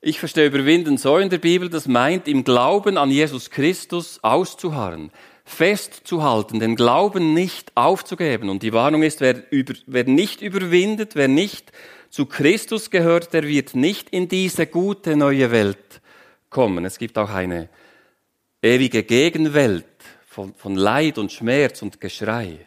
Ich 0.00 0.20
verstehe 0.20 0.46
überwinden 0.46 0.96
so 0.96 1.18
in 1.18 1.28
der 1.28 1.38
Bibel, 1.38 1.68
das 1.68 1.88
meint 1.88 2.28
im 2.28 2.44
Glauben 2.44 2.96
an 2.96 3.10
Jesus 3.10 3.50
Christus 3.50 4.22
auszuharren, 4.22 5.10
festzuhalten, 5.44 6.60
den 6.60 6.76
Glauben 6.76 7.34
nicht 7.34 7.72
aufzugeben. 7.74 8.48
Und 8.48 8.62
die 8.62 8.72
Warnung 8.72 9.02
ist, 9.02 9.20
wer, 9.20 9.50
über, 9.50 9.74
wer 9.86 10.04
nicht 10.04 10.40
überwindet, 10.40 11.16
wer 11.16 11.26
nicht 11.26 11.72
zu 12.10 12.26
Christus 12.26 12.90
gehört, 12.90 13.32
der 13.32 13.42
wird 13.42 13.74
nicht 13.74 14.10
in 14.10 14.28
diese 14.28 14.66
gute 14.68 15.16
neue 15.16 15.50
Welt 15.50 16.00
kommen. 16.48 16.84
Es 16.84 16.98
gibt 16.98 17.18
auch 17.18 17.30
eine 17.30 17.68
ewige 18.62 19.02
Gegenwelt, 19.02 19.84
von, 20.26 20.54
von 20.54 20.76
Leid 20.76 21.18
und 21.18 21.32
Schmerz 21.32 21.82
und 21.82 22.00
Geschrei. 22.00 22.60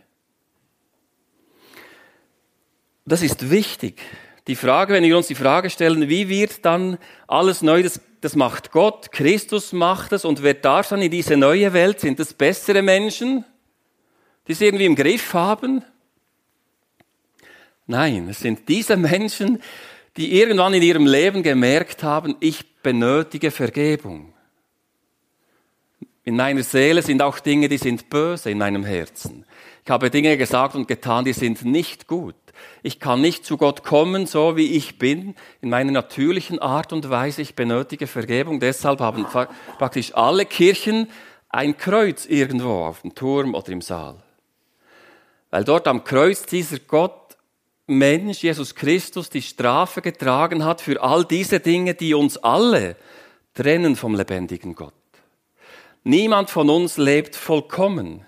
Das 3.05 3.21
ist 3.21 3.49
wichtig. 3.49 4.01
Die 4.47 4.55
Frage, 4.55 4.93
wenn 4.93 5.03
wir 5.03 5.17
uns 5.17 5.27
die 5.27 5.35
Frage 5.35 5.69
stellen, 5.69 6.09
wie 6.09 6.27
wird 6.27 6.65
dann 6.65 6.97
alles 7.27 7.61
neu, 7.61 7.83
das, 7.83 8.01
das 8.21 8.35
macht 8.35 8.71
Gott, 8.71 9.11
Christus 9.11 9.71
macht 9.71 10.11
es 10.13 10.25
und 10.25 10.41
wer 10.41 10.55
darf 10.55 10.89
dann 10.89 11.01
in 11.01 11.11
diese 11.11 11.37
neue 11.37 11.73
Welt? 11.73 11.99
Sind 11.99 12.19
das 12.19 12.33
bessere 12.33 12.81
Menschen, 12.81 13.45
die 14.47 14.53
es 14.53 14.61
irgendwie 14.61 14.85
im 14.85 14.95
Griff 14.95 15.33
haben? 15.33 15.83
Nein, 17.85 18.29
es 18.29 18.39
sind 18.39 18.67
diese 18.67 18.97
Menschen, 18.97 19.61
die 20.17 20.39
irgendwann 20.39 20.73
in 20.73 20.81
ihrem 20.81 21.05
Leben 21.05 21.43
gemerkt 21.43 22.03
haben, 22.03 22.35
ich 22.39 22.81
benötige 22.81 23.51
Vergebung. 23.51 24.33
In 26.23 26.35
meiner 26.35 26.63
Seele 26.63 27.01
sind 27.01 27.21
auch 27.21 27.39
Dinge, 27.39 27.69
die 27.69 27.77
sind 27.77 28.09
böse 28.09 28.51
in 28.51 28.57
meinem 28.57 28.85
Herzen. 28.85 29.45
Ich 29.83 29.89
habe 29.89 30.09
Dinge 30.09 30.37
gesagt 30.37 30.75
und 30.75 30.87
getan, 30.87 31.25
die 31.25 31.33
sind 31.33 31.65
nicht 31.65 32.07
gut. 32.07 32.35
Ich 32.83 32.99
kann 32.99 33.21
nicht 33.21 33.45
zu 33.45 33.57
Gott 33.57 33.83
kommen, 33.83 34.25
so 34.25 34.55
wie 34.55 34.71
ich 34.71 34.97
bin, 34.97 35.35
in 35.61 35.69
meiner 35.69 35.91
natürlichen 35.91 36.59
Art 36.59 36.93
und 36.93 37.09
Weise. 37.09 37.41
Ich 37.41 37.55
benötige 37.55 38.07
Vergebung. 38.07 38.59
Deshalb 38.59 38.99
haben 38.99 39.25
praktisch 39.77 40.15
alle 40.15 40.45
Kirchen 40.45 41.07
ein 41.49 41.77
Kreuz 41.77 42.25
irgendwo 42.25 42.85
auf 42.85 43.01
dem 43.01 43.13
Turm 43.13 43.55
oder 43.55 43.69
im 43.69 43.81
Saal. 43.81 44.15
Weil 45.49 45.63
dort 45.63 45.87
am 45.87 46.03
Kreuz 46.03 46.43
dieser 46.43 46.79
Gott 46.79 47.37
Mensch, 47.87 48.41
Jesus 48.41 48.73
Christus, 48.73 49.29
die 49.29 49.41
Strafe 49.41 50.01
getragen 50.01 50.63
hat 50.63 50.81
für 50.81 51.01
all 51.01 51.25
diese 51.25 51.59
Dinge, 51.59 51.93
die 51.93 52.13
uns 52.13 52.37
alle 52.37 52.95
trennen 53.53 53.97
vom 53.97 54.15
lebendigen 54.15 54.75
Gott. 54.75 54.93
Niemand 56.03 56.49
von 56.49 56.69
uns 56.69 56.97
lebt 56.97 57.35
vollkommen. 57.35 58.25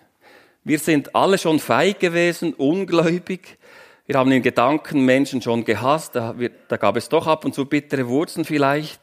Wir 0.63 0.79
sind 0.79 1.15
alle 1.15 1.37
schon 1.37 1.59
feig 1.59 1.99
gewesen, 1.99 2.53
ungläubig. 2.53 3.57
Wir 4.05 4.17
haben 4.17 4.31
in 4.31 4.41
Gedanken 4.41 5.05
Menschen 5.05 5.41
schon 5.41 5.63
gehasst. 5.63 6.15
Da, 6.15 6.35
da 6.67 6.77
gab 6.77 6.97
es 6.97 7.07
doch 7.07 7.27
ab 7.27 7.45
und 7.45 7.55
zu 7.55 7.65
bittere 7.65 8.07
Wurzeln 8.07 8.45
vielleicht. 8.45 9.01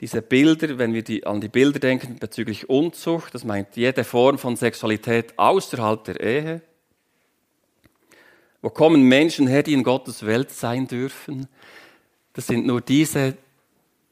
Diese 0.00 0.20
Bilder, 0.20 0.76
wenn 0.76 0.92
wir 0.92 1.02
die, 1.02 1.26
an 1.26 1.40
die 1.40 1.48
Bilder 1.48 1.78
denken 1.78 2.18
bezüglich 2.18 2.68
Unzucht, 2.68 3.34
das 3.34 3.44
meint 3.44 3.76
jede 3.76 4.04
Form 4.04 4.36
von 4.36 4.56
Sexualität 4.56 5.38
außerhalb 5.38 6.04
der 6.04 6.20
Ehe, 6.20 6.62
Wo 8.60 8.70
kommen 8.70 9.02
Menschen 9.02 9.46
her, 9.46 9.62
die 9.62 9.72
in 9.72 9.84
Gottes 9.84 10.26
Welt 10.26 10.50
sein 10.50 10.86
dürfen? 10.86 11.46
Das 12.32 12.46
sind 12.46 12.66
nur 12.66 12.80
diese, 12.80 13.36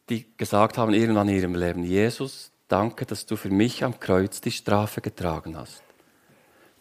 die 0.08 0.26
gesagt 0.36 0.78
haben 0.78 0.94
irgendwann 0.94 1.28
in 1.28 1.36
ihrem 1.36 1.54
Leben, 1.54 1.84
Jesus, 1.84 2.50
danke, 2.68 3.04
dass 3.04 3.26
du 3.26 3.36
für 3.36 3.50
mich 3.50 3.84
am 3.84 3.98
Kreuz 4.00 4.40
die 4.40 4.52
Strafe 4.52 5.00
getragen 5.00 5.56
hast, 5.56 5.82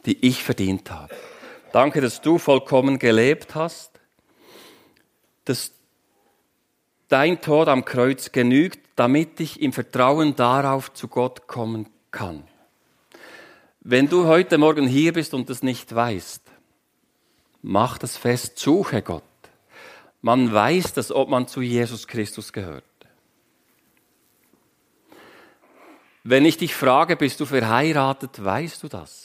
die 0.05 0.25
ich 0.25 0.43
verdient 0.43 0.91
habe. 0.91 1.13
Danke, 1.73 2.01
dass 2.01 2.21
du 2.21 2.37
vollkommen 2.37 2.99
gelebt 2.99 3.55
hast, 3.55 3.99
dass 5.43 5.71
dein 7.07 7.41
Tod 7.41 7.67
am 7.67 7.83
Kreuz 7.83 8.31
genügt, 8.31 8.79
damit 8.95 9.39
ich 9.39 9.59
im 9.59 9.73
Vertrauen 9.73 10.35
darauf 10.35 10.93
zu 10.93 11.07
Gott 11.07 11.47
kommen 11.47 11.89
kann. 12.11 12.43
Wenn 13.79 14.07
du 14.07 14.27
heute 14.27 14.59
Morgen 14.59 14.85
hier 14.85 15.13
bist 15.13 15.33
und 15.33 15.49
es 15.49 15.63
nicht 15.63 15.93
weißt, 15.95 16.43
mach 17.63 17.97
das 17.97 18.17
fest, 18.17 18.59
suche 18.59 19.01
Gott. 19.01 19.23
Man 20.21 20.53
weiß 20.53 20.93
das, 20.93 21.11
ob 21.11 21.27
man 21.27 21.47
zu 21.47 21.61
Jesus 21.61 22.07
Christus 22.07 22.53
gehört. 22.53 22.83
Wenn 26.23 26.45
ich 26.45 26.57
dich 26.57 26.75
frage, 26.75 27.17
bist 27.17 27.39
du 27.39 27.47
verheiratet, 27.47 28.43
weißt 28.43 28.83
du 28.83 28.89
das? 28.89 29.22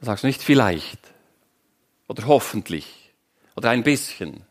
Du 0.00 0.06
sagst 0.06 0.24
nicht 0.24 0.42
vielleicht 0.42 0.98
oder 2.06 2.26
hoffentlich 2.26 3.12
oder 3.56 3.70
ein 3.70 3.82
bisschen. 3.82 4.44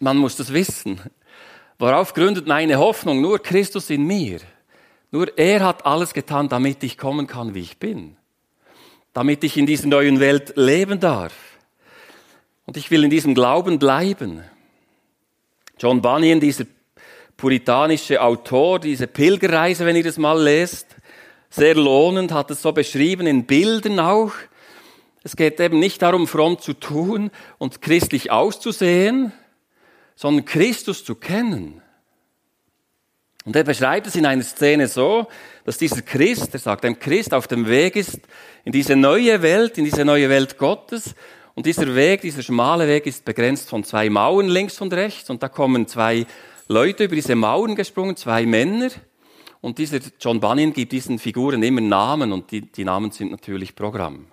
Man 0.00 0.16
muss 0.16 0.36
das 0.36 0.52
wissen. 0.52 1.00
Worauf 1.78 2.14
gründet 2.14 2.46
meine 2.46 2.78
Hoffnung? 2.78 3.20
Nur 3.20 3.38
Christus 3.38 3.90
in 3.90 4.04
mir. 4.04 4.40
Nur 5.12 5.36
er 5.38 5.64
hat 5.64 5.86
alles 5.86 6.12
getan, 6.14 6.48
damit 6.48 6.82
ich 6.82 6.98
kommen 6.98 7.26
kann, 7.26 7.54
wie 7.54 7.60
ich 7.60 7.78
bin. 7.78 8.16
Damit 9.12 9.44
ich 9.44 9.56
in 9.56 9.66
dieser 9.66 9.86
neuen 9.86 10.18
Welt 10.18 10.54
leben 10.56 10.98
darf. 10.98 11.34
Und 12.66 12.76
ich 12.76 12.90
will 12.90 13.04
in 13.04 13.10
diesem 13.10 13.34
Glauben 13.34 13.78
bleiben. 13.78 14.42
John 15.78 16.00
Bunyan, 16.00 16.40
dieser 16.40 16.64
puritanische 17.36 18.22
Autor, 18.22 18.78
diese 18.78 19.06
Pilgerreise, 19.06 19.84
wenn 19.84 19.96
ihr 19.96 20.04
das 20.04 20.18
mal 20.18 20.40
lest, 20.40 20.86
sehr 21.52 21.74
lohnend, 21.74 22.32
hat 22.32 22.50
es 22.50 22.62
so 22.62 22.72
beschrieben, 22.72 23.26
in 23.26 23.44
Bildern 23.44 24.00
auch. 24.00 24.32
Es 25.22 25.36
geht 25.36 25.60
eben 25.60 25.78
nicht 25.78 26.02
darum, 26.02 26.26
fromm 26.26 26.58
zu 26.58 26.72
tun 26.72 27.30
und 27.58 27.82
christlich 27.82 28.30
auszusehen, 28.30 29.32
sondern 30.16 30.46
Christus 30.46 31.04
zu 31.04 31.14
kennen. 31.14 31.82
Und 33.44 33.54
er 33.54 33.64
beschreibt 33.64 34.06
es 34.06 34.16
in 34.16 34.24
einer 34.24 34.42
Szene 34.42 34.88
so, 34.88 35.26
dass 35.64 35.76
dieser 35.76 36.02
Christ, 36.02 36.54
er 36.54 36.60
sagt, 36.60 36.84
ein 36.84 36.98
Christ 36.98 37.34
auf 37.34 37.48
dem 37.48 37.68
Weg 37.68 37.96
ist 37.96 38.20
in 38.64 38.72
diese 38.72 38.96
neue 38.96 39.42
Welt, 39.42 39.78
in 39.78 39.84
diese 39.84 40.04
neue 40.04 40.30
Welt 40.30 40.58
Gottes. 40.58 41.14
Und 41.54 41.66
dieser 41.66 41.94
Weg, 41.94 42.22
dieser 42.22 42.42
schmale 42.42 42.88
Weg 42.88 43.04
ist 43.06 43.24
begrenzt 43.24 43.68
von 43.68 43.84
zwei 43.84 44.08
Mauern 44.08 44.48
links 44.48 44.80
und 44.80 44.92
rechts. 44.94 45.28
Und 45.28 45.42
da 45.42 45.48
kommen 45.48 45.86
zwei 45.86 46.24
Leute 46.68 47.04
über 47.04 47.16
diese 47.16 47.34
Mauern 47.34 47.74
gesprungen, 47.74 48.16
zwei 48.16 48.46
Männer. 48.46 48.90
Und 49.62 49.78
dieser 49.78 50.00
John 50.20 50.40
Bunyan 50.40 50.72
gibt 50.72 50.92
diesen 50.92 51.20
Figuren 51.20 51.62
immer 51.62 51.80
Namen 51.80 52.32
und 52.32 52.50
die, 52.50 52.60
die 52.60 52.84
Namen 52.84 53.12
sind 53.12 53.30
natürlich 53.30 53.76
Programm. 53.76 54.26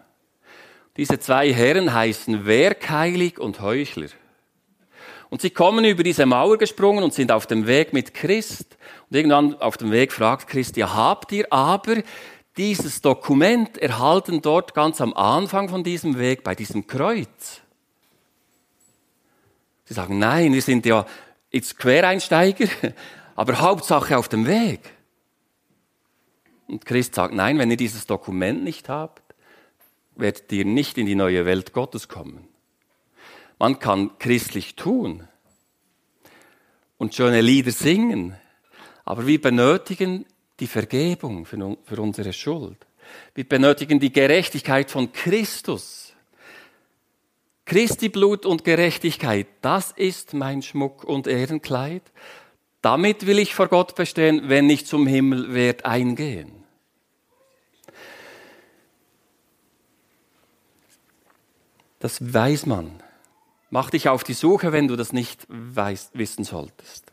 Diese 0.97 1.19
zwei 1.19 1.53
Herren 1.53 1.93
heißen 1.93 2.45
Werkheilig 2.45 3.39
und 3.39 3.61
Heuchler. 3.61 4.07
Und 5.29 5.41
sie 5.41 5.51
kommen 5.51 5.85
über 5.85 6.01
diese 6.01 6.25
Mauer 6.25 6.57
gesprungen 6.57 7.03
und 7.03 7.13
sind 7.13 7.31
auf 7.31 7.45
dem 7.45 7.67
Weg 7.67 7.93
mit 7.93 8.15
Christ. 8.15 8.75
Und 9.09 9.17
irgendwann 9.17 9.61
auf 9.61 9.77
dem 9.77 9.91
Weg 9.91 10.11
fragt 10.11 10.47
Christ, 10.47 10.75
ja, 10.77 10.95
habt 10.95 11.31
ihr 11.31 11.45
aber 11.53 11.97
dieses 12.57 13.01
Dokument 13.01 13.77
erhalten 13.77 14.41
dort 14.41 14.73
ganz 14.73 14.99
am 14.99 15.13
Anfang 15.13 15.69
von 15.69 15.83
diesem 15.83 16.17
Weg, 16.17 16.43
bei 16.43 16.55
diesem 16.55 16.87
Kreuz? 16.87 17.61
Sie 19.85 19.93
sagen, 19.93 20.17
nein, 20.17 20.53
wir 20.53 20.61
sind 20.63 20.87
ja 20.87 21.05
jetzt 21.51 21.77
Quereinsteiger, 21.77 22.67
aber 23.35 23.59
Hauptsache 23.59 24.17
auf 24.17 24.27
dem 24.27 24.47
Weg. 24.47 24.81
Und 26.69 26.85
Christ 26.85 27.15
sagt, 27.15 27.33
nein, 27.33 27.57
wenn 27.57 27.71
ihr 27.71 27.77
dieses 27.77 28.05
Dokument 28.05 28.63
nicht 28.63 28.89
habt, 28.89 29.23
werdet 30.15 30.51
ihr 30.51 30.65
nicht 30.65 30.97
in 30.99 31.07
die 31.07 31.15
neue 31.15 31.45
Welt 31.45 31.73
Gottes 31.73 32.07
kommen. 32.07 32.47
Man 33.57 33.79
kann 33.79 34.11
christlich 34.19 34.75
tun 34.75 35.27
und 36.97 37.15
schöne 37.15 37.41
Lieder 37.41 37.71
singen, 37.71 38.35
aber 39.03 39.25
wir 39.25 39.41
benötigen 39.41 40.25
die 40.59 40.67
Vergebung 40.67 41.45
für 41.45 42.01
unsere 42.01 42.33
Schuld. 42.33 42.85
Wir 43.33 43.49
benötigen 43.49 43.99
die 43.99 44.13
Gerechtigkeit 44.13 44.91
von 44.91 45.11
Christus. 45.11 46.13
Christi 47.65 48.09
Blut 48.09 48.45
und 48.45 48.63
Gerechtigkeit, 48.63 49.47
das 49.61 49.91
ist 49.91 50.33
mein 50.33 50.61
Schmuck 50.61 51.03
und 51.03 51.25
Ehrenkleid. 51.25 52.03
Damit 52.81 53.25
will 53.25 53.39
ich 53.39 53.53
vor 53.53 53.67
Gott 53.67 53.95
bestehen, 53.95 54.47
wenn 54.47 54.69
ich 54.69 54.85
zum 54.85 55.05
Himmel 55.05 55.53
werd 55.53 55.85
eingehen. 55.85 56.63
Das 61.99 62.33
weiß 62.33 62.65
man. 62.65 63.03
Mach 63.69 63.89
dich 63.89 64.07
auf 64.07 64.23
die 64.23 64.33
Suche, 64.33 64.71
wenn 64.71 64.87
du 64.87 64.95
das 64.95 65.13
nicht 65.13 65.45
weißt, 65.49 66.17
wissen 66.17 66.43
solltest. 66.43 67.11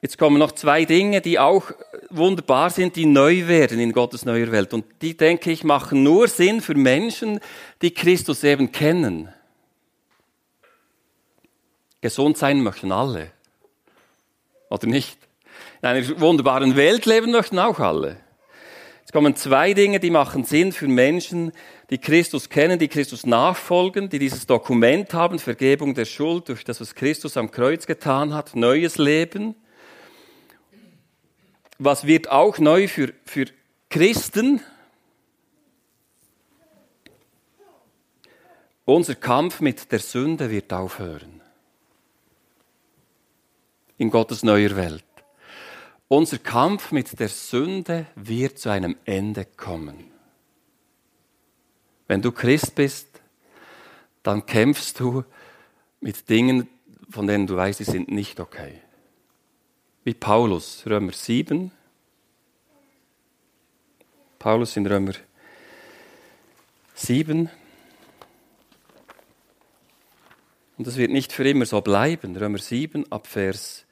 Jetzt 0.00 0.16
kommen 0.16 0.38
noch 0.38 0.52
zwei 0.52 0.86
Dinge, 0.86 1.20
die 1.20 1.38
auch 1.38 1.72
wunderbar 2.08 2.70
sind, 2.70 2.96
die 2.96 3.04
neu 3.04 3.48
werden 3.48 3.78
in 3.78 3.92
Gottes 3.92 4.24
neuer 4.24 4.50
Welt. 4.50 4.72
Und 4.72 4.86
die, 5.02 5.14
denke 5.14 5.50
ich, 5.50 5.62
machen 5.62 6.02
nur 6.02 6.28
Sinn 6.28 6.62
für 6.62 6.74
Menschen, 6.74 7.40
die 7.82 7.92
Christus 7.92 8.42
eben 8.42 8.72
kennen. 8.72 9.28
Gesund 12.00 12.38
sein 12.38 12.62
möchten 12.62 12.92
alle. 12.92 13.32
Oder 14.70 14.86
nicht? 14.86 15.18
In 15.82 15.88
einer 15.88 16.20
wunderbaren 16.20 16.76
Welt 16.76 17.04
leben 17.04 17.32
möchten 17.32 17.58
auch 17.58 17.80
alle. 17.80 18.16
Es 19.04 19.12
kommen 19.12 19.34
zwei 19.34 19.74
Dinge, 19.74 19.98
die 19.98 20.10
machen 20.10 20.44
Sinn 20.44 20.70
für 20.70 20.86
Menschen, 20.86 21.50
die 21.90 21.98
Christus 21.98 22.48
kennen, 22.48 22.78
die 22.78 22.86
Christus 22.86 23.26
nachfolgen, 23.26 24.08
die 24.08 24.20
dieses 24.20 24.46
Dokument 24.46 25.12
haben, 25.12 25.40
Vergebung 25.40 25.94
der 25.94 26.04
Schuld 26.04 26.48
durch 26.48 26.62
das, 26.62 26.80
was 26.80 26.94
Christus 26.94 27.36
am 27.36 27.50
Kreuz 27.50 27.86
getan 27.86 28.32
hat, 28.32 28.54
neues 28.54 28.98
Leben. 28.98 29.56
Was 31.78 32.06
wird 32.06 32.30
auch 32.30 32.58
neu 32.58 32.86
für, 32.86 33.12
für 33.24 33.46
Christen? 33.88 34.60
Unser 38.84 39.16
Kampf 39.16 39.60
mit 39.60 39.90
der 39.90 39.98
Sünde 39.98 40.50
wird 40.50 40.72
aufhören. 40.72 41.39
In 44.00 44.08
Gottes 44.08 44.42
neuer 44.42 44.76
Welt. 44.76 45.04
Unser 46.08 46.38
Kampf 46.38 46.90
mit 46.90 47.20
der 47.20 47.28
Sünde 47.28 48.06
wird 48.14 48.58
zu 48.58 48.70
einem 48.70 48.96
Ende 49.04 49.44
kommen. 49.44 50.10
Wenn 52.08 52.22
du 52.22 52.32
Christ 52.32 52.74
bist, 52.76 53.20
dann 54.22 54.46
kämpfst 54.46 54.98
du 55.00 55.22
mit 56.00 56.30
Dingen, 56.30 56.66
von 57.10 57.26
denen 57.26 57.46
du 57.46 57.56
weißt, 57.56 57.76
sie 57.76 57.84
sind 57.84 58.10
nicht 58.10 58.40
okay. 58.40 58.80
Wie 60.02 60.14
Paulus, 60.14 60.82
Römer 60.86 61.12
7. 61.12 61.70
Paulus 64.38 64.78
in 64.78 64.86
Römer 64.86 65.12
7. 66.94 67.50
Und 70.78 70.86
das 70.86 70.96
wird 70.96 71.10
nicht 71.10 71.34
für 71.34 71.46
immer 71.46 71.66
so 71.66 71.82
bleiben. 71.82 72.34
Römer 72.34 72.56
7 72.56 73.12
ab 73.12 73.26
Vers 73.26 73.84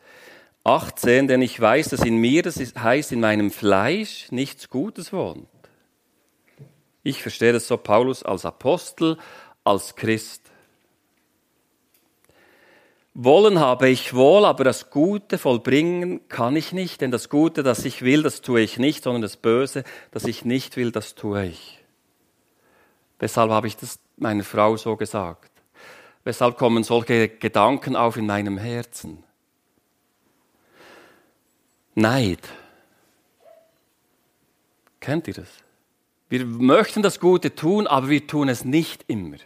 18, 0.69 1.29
denn 1.29 1.41
ich 1.41 1.59
weiß, 1.59 1.89
dass 1.89 2.05
in 2.05 2.19
mir, 2.19 2.43
das 2.43 2.59
heißt 2.59 3.13
in 3.13 3.21
meinem 3.21 3.51
Fleisch, 3.51 4.31
nichts 4.31 4.69
Gutes 4.69 5.13
wohnt. 5.15 5.49
Ich 7.03 7.23
verstehe 7.23 7.55
das 7.55 7.67
so, 7.67 7.79
Paulus 7.79 8.23
als 8.23 8.45
Apostel, 8.45 9.17
als 9.65 9.97
Christ. 9.97 10.43
Wollen 13.15 13.59
habe 13.59 13.89
ich 13.89 14.13
wohl, 14.13 14.45
aber 14.45 14.63
das 14.63 14.91
Gute 14.91 15.39
vollbringen 15.39 16.29
kann 16.29 16.55
ich 16.55 16.73
nicht, 16.73 17.01
denn 17.01 17.11
das 17.11 17.31
Gute, 17.31 17.63
das 17.63 17.87
ich 17.87 18.03
will, 18.03 18.23
das 18.23 18.43
tue 18.43 18.61
ich 18.61 18.79
nicht, 18.79 19.03
sondern 19.03 19.23
das 19.23 19.39
Böse, 19.39 19.85
das 20.11 20.25
ich 20.25 20.45
nicht 20.45 20.77
will, 20.77 20.93
das 20.93 21.15
tue 21.15 21.47
ich. 21.47 21.83
Weshalb 23.19 23.51
habe 23.51 23.67
ich 23.67 23.77
das 23.77 23.99
meiner 24.19 24.45
Frau 24.45 24.77
so 24.77 24.97
gesagt? 24.97 25.51
Weshalb 26.25 26.59
kommen 26.59 26.85
solche 26.85 27.29
Gedanken 27.29 27.97
auf 27.97 28.19
in 28.19 28.27
meinem 28.27 28.59
Herzen? 28.59 29.25
Neid. 31.99 32.39
Kennt 35.01 35.27
ihr 35.27 35.35
das? 35.35 35.49
Wir 36.29 36.45
möchten 36.45 37.03
das 37.03 37.19
Gute 37.19 37.57
tun, 37.57 37.89
aber 37.89 38.09
wir 38.09 38.25
tun 38.25 38.49
es 38.49 38.65
nicht 38.65 39.05
immer. 39.09 39.39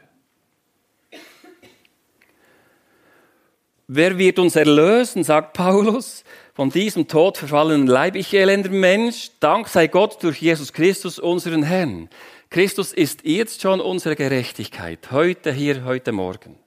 Wer 3.89 4.19
wird 4.19 4.39
uns 4.39 4.55
erlösen, 4.55 5.25
sagt 5.25 5.55
Paulus, 5.55 6.25
von 6.53 6.69
diesem 6.69 7.09
Tod 7.09 7.39
verfallenen 7.39 7.87
Leib, 7.87 8.17
ich 8.17 8.35
elender 8.35 8.71
Mensch, 8.71 9.31
Dank 9.41 9.69
sei 9.69 9.87
Gott 9.87 10.23
durch 10.23 10.43
Jesus 10.43 10.75
Christus, 10.75 11.19
unseren 11.19 11.63
Herrn. 11.63 12.11
Christus 12.51 12.93
ist 12.93 13.25
jetzt 13.25 13.63
schon 13.63 13.81
unsere 13.81 14.15
Gerechtigkeit, 14.15 15.11
heute, 15.11 15.53
hier, 15.53 15.85
heute 15.85 16.13
Morgen. 16.13 16.59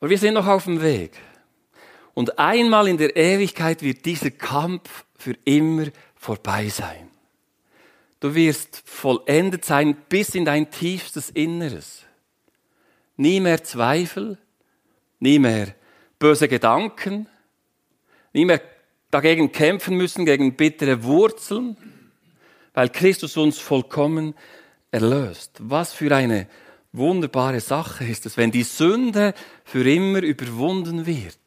Aber 0.00 0.10
wir 0.10 0.18
sind 0.18 0.34
noch 0.34 0.46
auf 0.46 0.64
dem 0.64 0.82
Weg. 0.82 1.12
Und 2.14 2.38
einmal 2.38 2.88
in 2.88 2.96
der 2.96 3.16
Ewigkeit 3.16 3.82
wird 3.82 4.04
dieser 4.04 4.30
Kampf 4.30 5.04
für 5.16 5.36
immer 5.44 5.86
vorbei 6.14 6.68
sein. 6.68 7.10
Du 8.20 8.34
wirst 8.34 8.82
vollendet 8.86 9.64
sein 9.64 9.96
bis 10.08 10.34
in 10.34 10.44
dein 10.44 10.70
tiefstes 10.70 11.28
Inneres. 11.30 12.04
Nie 13.16 13.40
mehr 13.40 13.62
Zweifel, 13.62 14.38
nie 15.18 15.38
mehr 15.38 15.74
böse 16.18 16.48
Gedanken, 16.48 17.28
nie 18.32 18.44
mehr 18.44 18.62
dagegen 19.10 19.52
kämpfen 19.52 19.96
müssen, 19.96 20.24
gegen 20.24 20.56
bittere 20.56 21.04
Wurzeln, 21.04 21.76
weil 22.72 22.88
Christus 22.88 23.36
uns 23.36 23.58
vollkommen 23.58 24.34
erlöst. 24.90 25.52
Was 25.60 25.92
für 25.92 26.14
eine 26.14 26.48
wunderbare 26.92 27.60
Sache 27.60 28.04
ist 28.04 28.26
es, 28.26 28.36
wenn 28.36 28.50
die 28.50 28.62
Sünde 28.62 29.34
für 29.64 29.88
immer 29.88 30.22
überwunden 30.22 31.06
wird. 31.06 31.38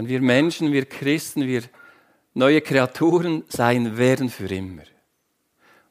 Wenn 0.00 0.08
wir 0.08 0.22
Menschen, 0.22 0.72
wir 0.72 0.86
Christen, 0.86 1.46
wir 1.46 1.62
neue 2.32 2.62
Kreaturen 2.62 3.44
sein 3.48 3.98
werden 3.98 4.30
für 4.30 4.46
immer. 4.46 4.84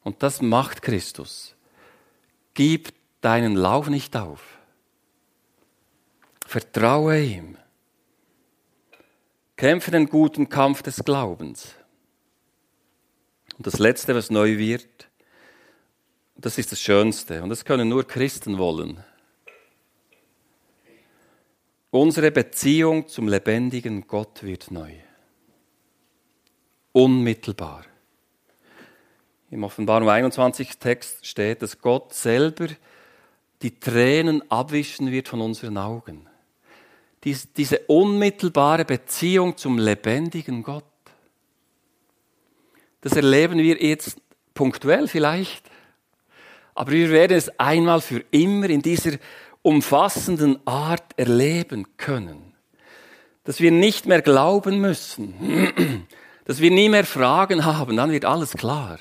Und 0.03 0.23
das 0.23 0.41
macht 0.41 0.81
Christus. 0.81 1.55
Gib 2.55 2.91
deinen 3.21 3.53
Lauf 3.53 3.87
nicht 3.87 4.17
auf. 4.17 4.41
Vertraue 6.43 7.21
ihm. 7.21 7.55
Kämpfe 9.55 9.91
den 9.91 10.09
guten 10.09 10.49
Kampf 10.49 10.81
des 10.81 11.03
Glaubens. 11.05 11.75
Und 13.59 13.67
das 13.67 13.77
Letzte, 13.77 14.15
was 14.15 14.31
neu 14.31 14.57
wird, 14.57 15.07
das 16.35 16.57
ist 16.57 16.71
das 16.71 16.81
Schönste. 16.81 17.43
Und 17.43 17.49
das 17.49 17.63
können 17.63 17.87
nur 17.87 18.07
Christen 18.07 18.57
wollen. 18.57 19.03
Unsere 21.91 22.29
Beziehung 22.29 23.07
zum 23.07 23.27
lebendigen 23.27 24.05
Gott 24.05 24.43
wird 24.43 24.69
neu. 24.69 24.91
Unmittelbar. 26.91 27.85
Im 29.49 29.63
Offenbarung 29.63 30.07
21 30.07 30.77
Text 30.77 31.25
steht, 31.25 31.63
dass 31.63 31.79
Gott 31.79 32.13
selber 32.13 32.67
die 33.63 33.79
Tränen 33.79 34.49
abwischen 34.51 35.11
wird 35.11 35.27
von 35.27 35.41
unseren 35.41 35.79
Augen. 35.79 36.27
Dies, 37.23 37.51
diese 37.53 37.79
unmittelbare 37.87 38.85
Beziehung 38.85 39.57
zum 39.57 39.79
lebendigen 39.79 40.61
Gott. 40.61 40.83
Das 43.01 43.13
erleben 43.13 43.57
wir 43.57 43.81
jetzt 43.81 44.21
punktuell 44.53 45.07
vielleicht, 45.07 45.63
aber 46.75 46.91
wir 46.91 47.09
werden 47.09 47.35
es 47.35 47.59
einmal 47.59 47.99
für 47.99 48.23
immer 48.29 48.69
in 48.69 48.81
dieser 48.81 49.17
umfassenden 49.61 50.59
Art 50.65 51.17
erleben 51.17 51.97
können. 51.97 52.53
Dass 53.43 53.59
wir 53.59 53.71
nicht 53.71 54.05
mehr 54.05 54.21
glauben 54.21 54.79
müssen, 54.79 56.07
dass 56.45 56.61
wir 56.61 56.71
nie 56.71 56.89
mehr 56.89 57.05
Fragen 57.05 57.65
haben, 57.65 57.97
dann 57.97 58.11
wird 58.11 58.25
alles 58.25 58.53
klar. 58.53 58.99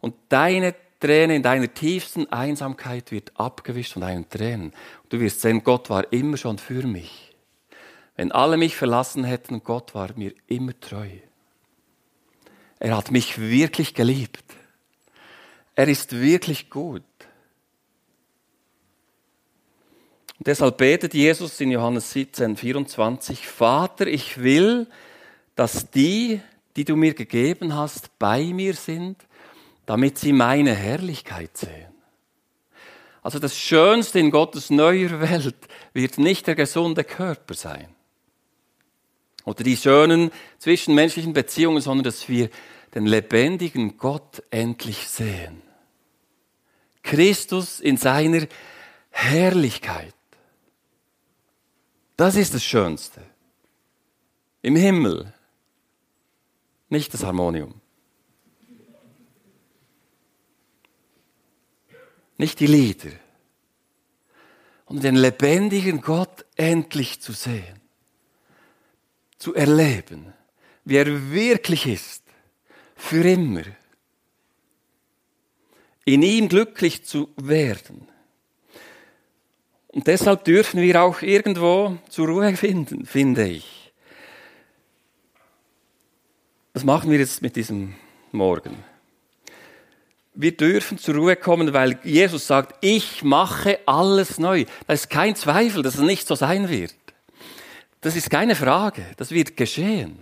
Und 0.00 0.14
deine 0.28 0.74
Träne 1.00 1.36
in 1.36 1.42
deiner 1.42 1.72
tiefsten 1.72 2.30
Einsamkeit 2.32 3.10
wird 3.12 3.32
abgewischt 3.38 3.92
von 3.92 4.02
deinen 4.02 4.28
Tränen. 4.28 4.72
Und 5.02 5.12
du 5.12 5.20
wirst 5.20 5.40
sehen, 5.40 5.62
Gott 5.62 5.90
war 5.90 6.12
immer 6.12 6.36
schon 6.36 6.58
für 6.58 6.86
mich. 6.86 7.34
Wenn 8.16 8.32
alle 8.32 8.56
mich 8.56 8.76
verlassen 8.76 9.24
hätten, 9.24 9.62
Gott 9.62 9.94
war 9.94 10.10
mir 10.16 10.32
immer 10.46 10.78
treu. 10.78 11.08
Er 12.78 12.96
hat 12.96 13.10
mich 13.10 13.38
wirklich 13.38 13.94
geliebt. 13.94 14.44
Er 15.74 15.88
ist 15.88 16.12
wirklich 16.12 16.70
gut. 16.70 17.02
Und 20.33 20.33
deshalb 20.46 20.78
betet 20.78 21.14
Jesus 21.14 21.60
in 21.60 21.70
Johannes 21.70 22.12
17, 22.12 22.56
24, 22.56 23.46
Vater, 23.46 24.06
ich 24.06 24.42
will, 24.42 24.86
dass 25.54 25.90
die, 25.90 26.40
die 26.76 26.84
du 26.84 26.96
mir 26.96 27.14
gegeben 27.14 27.74
hast, 27.74 28.18
bei 28.18 28.44
mir 28.44 28.74
sind, 28.74 29.16
damit 29.86 30.18
sie 30.18 30.32
meine 30.32 30.74
Herrlichkeit 30.74 31.56
sehen. 31.56 31.92
Also 33.22 33.38
das 33.38 33.56
Schönste 33.56 34.18
in 34.18 34.30
Gottes 34.30 34.70
neuer 34.70 35.20
Welt 35.20 35.56
wird 35.92 36.18
nicht 36.18 36.46
der 36.46 36.54
gesunde 36.54 37.04
Körper 37.04 37.54
sein 37.54 37.88
oder 39.44 39.62
die 39.62 39.76
schönen 39.76 40.30
zwischenmenschlichen 40.58 41.32
Beziehungen, 41.32 41.80
sondern 41.80 42.04
dass 42.04 42.28
wir 42.28 42.50
den 42.94 43.06
lebendigen 43.06 43.96
Gott 43.98 44.42
endlich 44.50 45.08
sehen. 45.08 45.62
Christus 47.02 47.80
in 47.80 47.96
seiner 47.96 48.46
Herrlichkeit. 49.10 50.14
Das 52.16 52.36
ist 52.36 52.54
das 52.54 52.64
Schönste. 52.64 53.22
Im 54.62 54.76
Himmel. 54.76 55.32
Nicht 56.88 57.12
das 57.12 57.24
Harmonium. 57.24 57.80
Nicht 62.38 62.60
die 62.60 62.66
Lieder. 62.66 63.10
Und 64.86 65.02
den 65.02 65.16
lebendigen 65.16 66.00
Gott 66.00 66.44
endlich 66.56 67.20
zu 67.20 67.32
sehen. 67.32 67.80
Zu 69.38 69.54
erleben. 69.54 70.32
Wie 70.84 70.96
er 70.96 71.32
wirklich 71.32 71.86
ist. 71.86 72.22
Für 72.96 73.24
immer. 73.24 73.62
In 76.04 76.22
ihm 76.22 76.48
glücklich 76.48 77.04
zu 77.04 77.32
werden. 77.36 78.08
Und 79.94 80.08
deshalb 80.08 80.42
dürfen 80.44 80.80
wir 80.82 81.00
auch 81.00 81.22
irgendwo 81.22 81.96
zur 82.08 82.26
Ruhe 82.26 82.56
finden, 82.56 83.06
finde 83.06 83.46
ich. 83.46 83.92
Was 86.72 86.82
machen 86.82 87.12
wir 87.12 87.20
jetzt 87.20 87.42
mit 87.42 87.54
diesem 87.54 87.94
Morgen? 88.32 88.82
Wir 90.34 90.56
dürfen 90.56 90.98
zur 90.98 91.14
Ruhe 91.14 91.36
kommen, 91.36 91.72
weil 91.72 92.00
Jesus 92.02 92.48
sagt, 92.48 92.74
ich 92.80 93.22
mache 93.22 93.78
alles 93.86 94.40
neu. 94.40 94.64
Da 94.88 94.94
ist 94.94 95.10
kein 95.10 95.36
Zweifel, 95.36 95.84
dass 95.84 95.94
es 95.94 96.00
nicht 96.00 96.26
so 96.26 96.34
sein 96.34 96.68
wird. 96.68 96.96
Das 98.00 98.16
ist 98.16 98.30
keine 98.30 98.56
Frage, 98.56 99.06
das 99.16 99.30
wird 99.30 99.56
geschehen. 99.56 100.18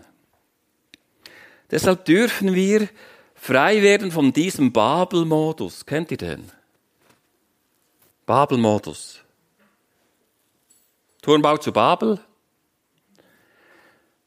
Deshalb 1.71 2.05
dürfen 2.05 2.53
wir 2.53 2.91
frei 3.35 3.81
werden 3.81 4.13
von 4.13 4.35
diesem 4.35 4.71
Babelmodus. 4.71 5.87
Kennt 5.87 6.11
ihr 6.11 6.19
den? 6.19 6.53
Babelmodus. 8.27 9.22
Turmbau 11.23 11.57
zu 11.57 11.73
Babel. 11.73 12.19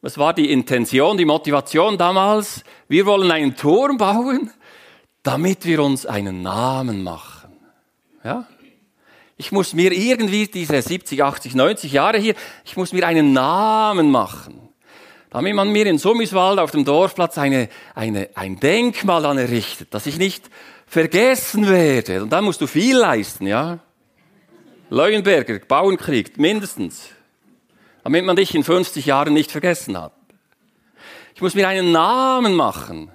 Was 0.02 0.18
war 0.18 0.34
die 0.34 0.52
Intention, 0.52 1.18
die 1.18 1.26
Motivation 1.26 1.98
damals? 1.98 2.64
Wir 2.88 3.06
wollen 3.06 3.30
einen 3.32 3.56
Turm 3.56 3.98
bauen, 3.98 4.52
damit 5.22 5.66
wir 5.66 5.84
uns 5.84 6.06
einen 6.06 6.42
Namen 6.42 7.04
machen. 7.04 7.52
Ja? 8.24 8.48
Ich 9.36 9.52
muss 9.52 9.74
mir 9.74 9.92
irgendwie 9.92 10.48
diese 10.48 10.82
70, 10.82 11.22
80, 11.22 11.56
90 11.56 11.92
Jahre 11.92 12.18
hier, 12.18 12.36
ich 12.64 12.78
muss 12.78 12.94
mir 12.94 13.06
einen 13.06 13.34
Namen 13.34 14.10
machen. 14.10 14.70
Damit 15.32 15.54
man 15.54 15.74
mir 15.74 15.88
in 15.88 15.98
Summiswald 15.98 16.60
auf 16.60 16.72
dem 16.72 16.86
Dorfplatz 16.86 17.38
eine, 17.38 17.68
eine, 17.94 18.30
ein 18.36 18.58
Denkmal 18.62 19.24
dann 19.24 19.38
errichtet, 19.38 19.94
dass 19.94 20.06
ich 20.06 20.18
nicht 20.18 20.50
vergessen 20.88 21.68
werde. 21.68 22.24
Und 22.24 22.30
dann 22.30 22.46
musst 22.46 22.62
du 22.62 22.68
viel 22.68 22.96
leisten, 22.96 23.48
ja? 23.48 23.80
Leuenberger, 24.90 25.60
Bauernkrieg, 25.60 26.38
mindestens. 26.38 27.10
Damit 28.04 28.24
man 28.24 28.36
dich 28.36 28.54
in 28.54 28.64
50 28.64 29.08
Jahren 29.08 29.34
nicht 29.34 29.52
vergessen 29.52 30.00
hat. 30.00 30.14
Ich 31.34 31.42
muss 31.42 31.56
mir 31.56 31.68
einen 31.68 31.92
Namen 31.92 32.54
machen. 32.54 33.12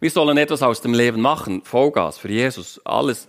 Wir 0.00 0.10
sollen 0.10 0.36
etwas 0.36 0.62
aus 0.62 0.80
dem 0.80 0.92
Leben 0.92 1.20
machen. 1.20 1.62
Vollgas 1.64 2.18
für 2.18 2.28
Jesus. 2.28 2.80
Alles 2.84 3.28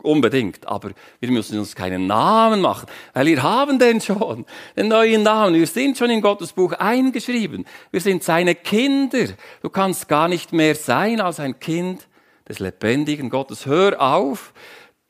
unbedingt. 0.00 0.66
Aber 0.66 0.92
wir 1.20 1.30
müssen 1.30 1.58
uns 1.58 1.74
keinen 1.74 2.06
Namen 2.06 2.60
machen, 2.60 2.86
weil 3.12 3.26
wir 3.26 3.42
haben 3.42 3.78
den 3.78 4.00
schon. 4.00 4.46
Den 4.76 4.88
neuen 4.88 5.24
Namen. 5.24 5.54
Wir 5.54 5.66
sind 5.66 5.98
schon 5.98 6.10
in 6.10 6.20
Gottes 6.20 6.52
Buch 6.52 6.72
eingeschrieben. 6.72 7.66
Wir 7.90 8.00
sind 8.00 8.22
seine 8.22 8.54
Kinder. 8.54 9.26
Du 9.60 9.70
kannst 9.70 10.08
gar 10.08 10.28
nicht 10.28 10.52
mehr 10.52 10.76
sein 10.76 11.20
als 11.20 11.40
ein 11.40 11.58
Kind 11.58 12.06
des 12.48 12.60
lebendigen 12.60 13.28
Gottes. 13.28 13.66
Hör 13.66 14.00
auf, 14.00 14.54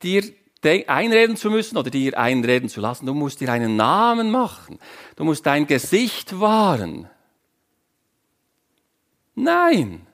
dir 0.03 0.25
einreden 0.67 1.37
zu 1.37 1.51
müssen 1.51 1.77
oder 1.77 1.91
dir 1.91 2.19
einreden 2.19 2.69
zu 2.69 2.81
lassen. 2.81 3.07
Du 3.07 3.15
musst 3.15 3.41
dir 3.41 3.53
einen 3.53 3.77
Namen 3.77 4.31
machen. 4.31 4.79
Du 5.17 5.25
musst 5.25 5.47
dein 5.47 5.67
Gesicht 5.67 6.39
wahren. 6.41 7.09
Nein. 9.35 10.07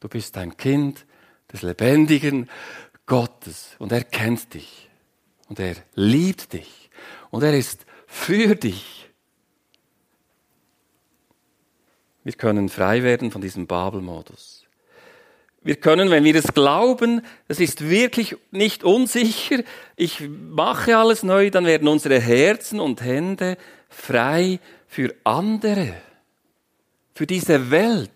Du 0.00 0.08
bist 0.08 0.36
ein 0.36 0.56
Kind 0.56 1.06
des 1.52 1.62
lebendigen 1.62 2.50
Gottes 3.06 3.76
und 3.78 3.92
er 3.92 4.04
kennt 4.04 4.54
dich 4.54 4.90
und 5.48 5.58
er 5.58 5.76
liebt 5.94 6.52
dich 6.52 6.90
und 7.30 7.42
er 7.42 7.56
ist 7.56 7.86
für 8.06 8.54
dich. 8.54 9.10
Wir 12.22 12.32
können 12.32 12.68
frei 12.68 13.02
werden 13.02 13.30
von 13.30 13.42
diesem 13.42 13.66
Babelmodus. 13.66 14.63
Wir 15.64 15.76
können, 15.76 16.10
wenn 16.10 16.24
wir 16.24 16.34
es 16.34 16.52
glauben, 16.52 17.22
es 17.48 17.58
ist 17.58 17.88
wirklich 17.88 18.36
nicht 18.50 18.84
unsicher, 18.84 19.60
ich 19.96 20.28
mache 20.28 20.98
alles 20.98 21.22
neu, 21.22 21.50
dann 21.50 21.64
werden 21.64 21.88
unsere 21.88 22.20
Herzen 22.20 22.80
und 22.80 23.00
Hände 23.00 23.56
frei 23.88 24.60
für 24.86 25.14
andere, 25.24 25.94
für 27.14 27.26
diese 27.26 27.70
Welt. 27.70 28.10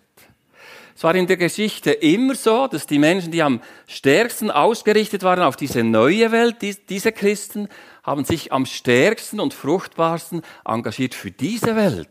Es 0.94 1.02
war 1.04 1.14
in 1.14 1.26
der 1.26 1.38
Geschichte 1.38 1.92
immer 1.92 2.34
so, 2.34 2.66
dass 2.66 2.86
die 2.86 2.98
Menschen, 2.98 3.32
die 3.32 3.40
am 3.42 3.62
stärksten 3.86 4.50
ausgerichtet 4.50 5.22
waren 5.22 5.42
auf 5.42 5.56
diese 5.56 5.82
neue 5.84 6.30
Welt, 6.32 6.56
diese 6.90 7.12
Christen, 7.12 7.68
haben 8.02 8.26
sich 8.26 8.52
am 8.52 8.66
stärksten 8.66 9.40
und 9.40 9.54
fruchtbarsten 9.54 10.42
engagiert 10.66 11.14
für 11.14 11.30
diese 11.30 11.76
Welt 11.76 12.10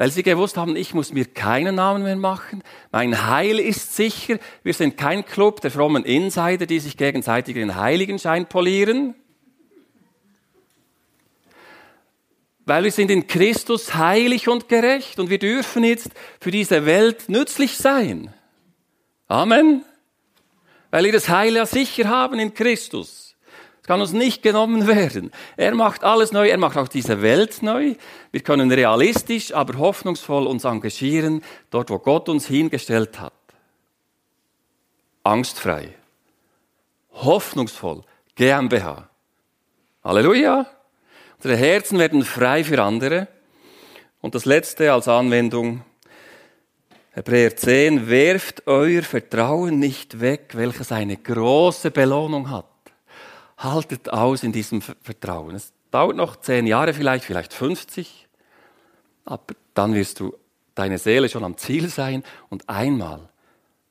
weil 0.00 0.10
sie 0.10 0.22
gewusst 0.22 0.56
haben, 0.56 0.76
ich 0.76 0.94
muss 0.94 1.12
mir 1.12 1.26
keinen 1.26 1.74
Namen 1.74 2.04
mehr 2.04 2.16
machen, 2.16 2.62
mein 2.90 3.26
Heil 3.26 3.60
ist 3.60 3.94
sicher, 3.94 4.38
wir 4.62 4.72
sind 4.72 4.96
kein 4.96 5.26
Club 5.26 5.60
der 5.60 5.70
frommen 5.70 6.06
Insider, 6.06 6.64
die 6.64 6.78
sich 6.78 6.96
gegenseitig 6.96 7.56
den 7.56 7.76
Heiligenschein 7.76 8.46
polieren, 8.46 9.14
weil 12.64 12.84
wir 12.84 12.92
sind 12.92 13.10
in 13.10 13.26
Christus 13.26 13.94
heilig 13.94 14.48
und 14.48 14.70
gerecht 14.70 15.18
und 15.18 15.28
wir 15.28 15.38
dürfen 15.38 15.84
jetzt 15.84 16.08
für 16.40 16.50
diese 16.50 16.86
Welt 16.86 17.28
nützlich 17.28 17.76
sein. 17.76 18.32
Amen. 19.28 19.84
Weil 20.90 21.04
wir 21.04 21.12
das 21.12 21.28
Heil 21.28 21.56
ja 21.56 21.66
sicher 21.66 22.08
haben 22.08 22.38
in 22.38 22.54
Christus 22.54 23.29
kann 23.90 24.02
uns 24.02 24.12
nicht 24.12 24.44
genommen 24.44 24.86
werden. 24.86 25.32
Er 25.56 25.74
macht 25.74 26.04
alles 26.04 26.30
neu, 26.30 26.48
er 26.48 26.58
macht 26.58 26.76
auch 26.76 26.86
diese 26.86 27.22
Welt 27.22 27.60
neu. 27.60 27.96
Wir 28.30 28.40
können 28.40 28.70
realistisch, 28.70 29.52
aber 29.52 29.80
hoffnungsvoll 29.80 30.46
uns 30.46 30.62
engagieren, 30.62 31.42
dort 31.70 31.90
wo 31.90 31.98
Gott 31.98 32.28
uns 32.28 32.46
hingestellt 32.46 33.18
hat. 33.18 33.32
Angstfrei, 35.24 35.92
hoffnungsvoll, 37.14 38.04
GmbH. 38.36 39.10
Halleluja! 40.04 40.66
Unsere 41.38 41.56
Herzen 41.56 41.98
werden 41.98 42.24
frei 42.24 42.62
für 42.62 42.80
andere. 42.80 43.26
Und 44.20 44.36
das 44.36 44.44
letzte 44.44 44.92
als 44.92 45.08
Anwendung, 45.08 45.82
Hebräer 47.10 47.56
10, 47.56 48.08
werft 48.08 48.68
euer 48.68 49.02
Vertrauen 49.02 49.80
nicht 49.80 50.20
weg, 50.20 50.50
welches 50.52 50.92
eine 50.92 51.16
große 51.16 51.90
Belohnung 51.90 52.50
hat 52.50 52.69
haltet 53.60 54.08
aus 54.08 54.42
in 54.42 54.52
diesem 54.52 54.80
Vertrauen. 54.80 55.54
Es 55.54 55.72
dauert 55.90 56.16
noch 56.16 56.36
zehn 56.36 56.66
Jahre 56.66 56.94
vielleicht, 56.94 57.24
vielleicht 57.24 57.52
50, 57.52 58.28
aber 59.24 59.54
dann 59.74 59.94
wirst 59.94 60.20
du 60.20 60.34
deine 60.74 60.98
Seele 60.98 61.28
schon 61.28 61.44
am 61.44 61.56
Ziel 61.56 61.88
sein 61.88 62.24
und 62.48 62.68
einmal 62.68 63.28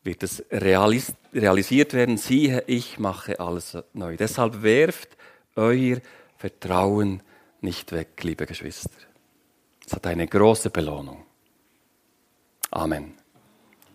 wird 0.04 0.24
es 0.24 0.44
realis 0.52 1.14
realisiert 1.34 1.94
werden, 1.94 2.18
siehe, 2.18 2.64
ich 2.66 2.98
mache 2.98 3.40
alles 3.40 3.78
neu. 3.94 4.18
Deshalb 4.18 4.64
werft 4.64 5.16
euer 5.56 5.98
Vertrauen 6.38 7.22
nicht 7.62 7.92
weg, 7.92 8.24
liebe 8.24 8.46
Geschwister. 8.46 8.90
Es 9.86 9.94
hat 9.94 10.08
eine 10.08 10.28
große 10.28 10.72
Belohnung. 10.72 11.26
Amen. 12.72 13.14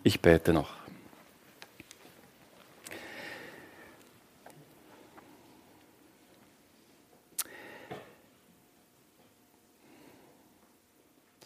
Ich 0.03 0.21
bete 0.21 0.53
noch. 0.53 0.84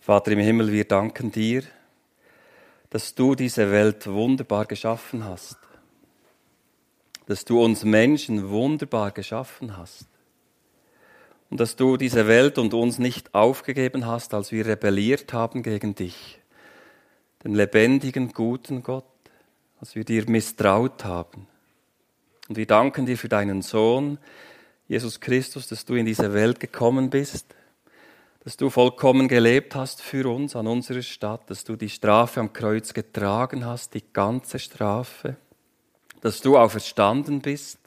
Vater 0.09 0.31
im 0.31 0.39
Himmel, 0.39 0.71
wir 0.71 0.85
danken 0.85 1.31
dir, 1.31 1.61
dass 2.89 3.13
du 3.13 3.35
diese 3.35 3.71
Welt 3.71 4.07
wunderbar 4.07 4.65
geschaffen 4.65 5.23
hast, 5.23 5.59
dass 7.27 7.45
du 7.45 7.63
uns 7.63 7.83
Menschen 7.83 8.49
wunderbar 8.49 9.11
geschaffen 9.11 9.77
hast. 9.77 10.07
Und 11.51 11.59
dass 11.59 11.75
du 11.75 11.95
diese 11.95 12.25
Welt 12.25 12.57
und 12.57 12.73
uns 12.73 12.97
nicht 12.97 13.35
aufgegeben 13.35 14.07
hast, 14.07 14.33
als 14.33 14.51
wir 14.51 14.65
rebelliert 14.65 15.31
haben 15.31 15.61
gegen 15.61 15.93
dich, 15.93 16.39
den 17.43 17.53
lebendigen, 17.53 18.33
guten 18.33 18.81
Gott, 18.81 19.05
als 19.79 19.93
wir 19.93 20.05
dir 20.05 20.27
misstraut 20.27 21.05
haben. 21.05 21.45
Und 22.47 22.57
wir 22.57 22.65
danken 22.65 23.05
dir 23.05 23.15
für 23.15 23.29
deinen 23.29 23.61
Sohn, 23.61 24.17
Jesus 24.87 25.19
Christus, 25.19 25.67
dass 25.67 25.85
du 25.85 25.93
in 25.93 26.07
diese 26.07 26.33
Welt 26.33 26.59
gekommen 26.59 27.11
bist, 27.11 27.53
dass 28.49 28.57
du 28.57 28.71
vollkommen 28.71 29.27
gelebt 29.27 29.75
hast 29.75 30.01
für 30.01 30.27
uns 30.27 30.55
an 30.55 30.65
unserer 30.65 31.03
Stadt, 31.03 31.47
dass 31.51 31.65
du 31.65 31.75
die 31.75 31.87
Strafe 31.87 32.39
am 32.39 32.51
Kreuz 32.51 32.95
getragen 32.95 33.63
hast, 33.63 33.93
die 33.93 34.03
ganze 34.11 34.57
Strafe, 34.57 35.37
dass 36.21 36.41
du 36.41 36.57
auferstanden 36.57 37.41
bist 37.41 37.77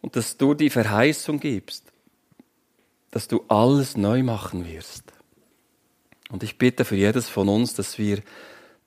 und 0.00 0.16
dass 0.16 0.38
du 0.38 0.54
die 0.54 0.70
Verheißung 0.70 1.40
gibst, 1.40 1.92
dass 3.10 3.28
du 3.28 3.44
alles 3.48 3.98
neu 3.98 4.22
machen 4.22 4.66
wirst. 4.66 5.12
Und 6.30 6.42
ich 6.42 6.56
bitte 6.56 6.86
für 6.86 6.96
jedes 6.96 7.28
von 7.28 7.50
uns, 7.50 7.74
dass 7.74 7.98
wir 7.98 8.22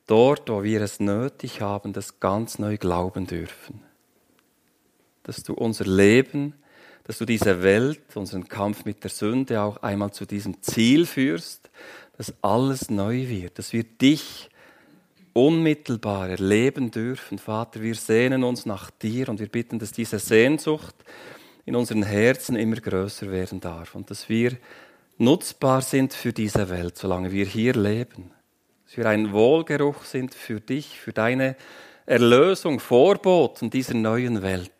dort, 0.08 0.50
wo 0.50 0.64
wir 0.64 0.82
es 0.82 1.00
nötig 1.00 1.62
haben, 1.62 1.94
das 1.94 2.20
ganz 2.20 2.58
neu 2.58 2.78
glauben 2.78 3.28
dürfen. 3.28 3.84
Dass 5.22 5.44
du 5.44 5.54
unser 5.54 5.86
Leben 5.86 6.56
dass 7.08 7.20
du 7.20 7.26
diese 7.26 7.64
Welt, 7.64 8.02
unseren 8.16 8.50
Kampf 8.50 8.84
mit 8.84 9.02
der 9.04 9.10
Sünde 9.10 9.62
auch 9.62 9.78
einmal 9.78 10.12
zu 10.12 10.26
diesem 10.26 10.62
Ziel 10.62 11.06
führst, 11.06 11.70
dass 12.18 12.34
alles 12.42 12.90
neu 12.90 13.30
wird, 13.30 13.58
dass 13.58 13.72
wir 13.72 13.86
dich 13.86 14.50
unmittelbar 15.32 16.30
erleben 16.30 16.92
dürfen. 16.92 17.38
Vater, 17.38 17.82
wir 17.82 17.96
sehnen 17.96 18.44
uns 18.44 18.66
nach 18.66 18.92
dir 18.92 19.30
und 19.30 19.40
wir 19.40 19.48
bitten, 19.48 19.80
dass 19.80 19.94
diese 19.94 20.20
Sehnsucht 20.20 20.96
in 21.66 21.78
unseren 21.78 22.04
Herzen 22.04 22.58
immer 22.58 22.78
größer 22.78 23.32
werden 23.32 23.62
darf 23.62 23.96
und 23.96 24.12
dass 24.12 24.28
wir 24.28 24.58
nutzbar 25.18 25.82
sind 25.82 26.14
für 26.14 26.34
diese 26.34 26.70
Welt, 26.70 26.98
solange 26.98 27.32
wir 27.32 27.46
hier 27.46 27.74
leben. 27.74 28.32
Dass 28.86 28.98
wir 28.98 29.06
ein 29.06 29.32
Wohlgeruch 29.32 30.04
sind 30.04 30.36
für 30.36 30.60
dich, 30.60 31.00
für 31.00 31.14
deine 31.14 31.56
Erlösung, 32.06 32.80
Vorboten 32.80 33.70
dieser 33.70 33.94
neuen 33.94 34.42
Welt. 34.42 34.72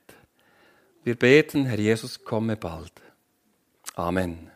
Wir 1.08 1.16
beten, 1.16 1.66
Herr 1.68 1.80
Jesus, 1.80 2.26
komme 2.26 2.58
bald. 2.58 2.92
Amen. 3.96 4.52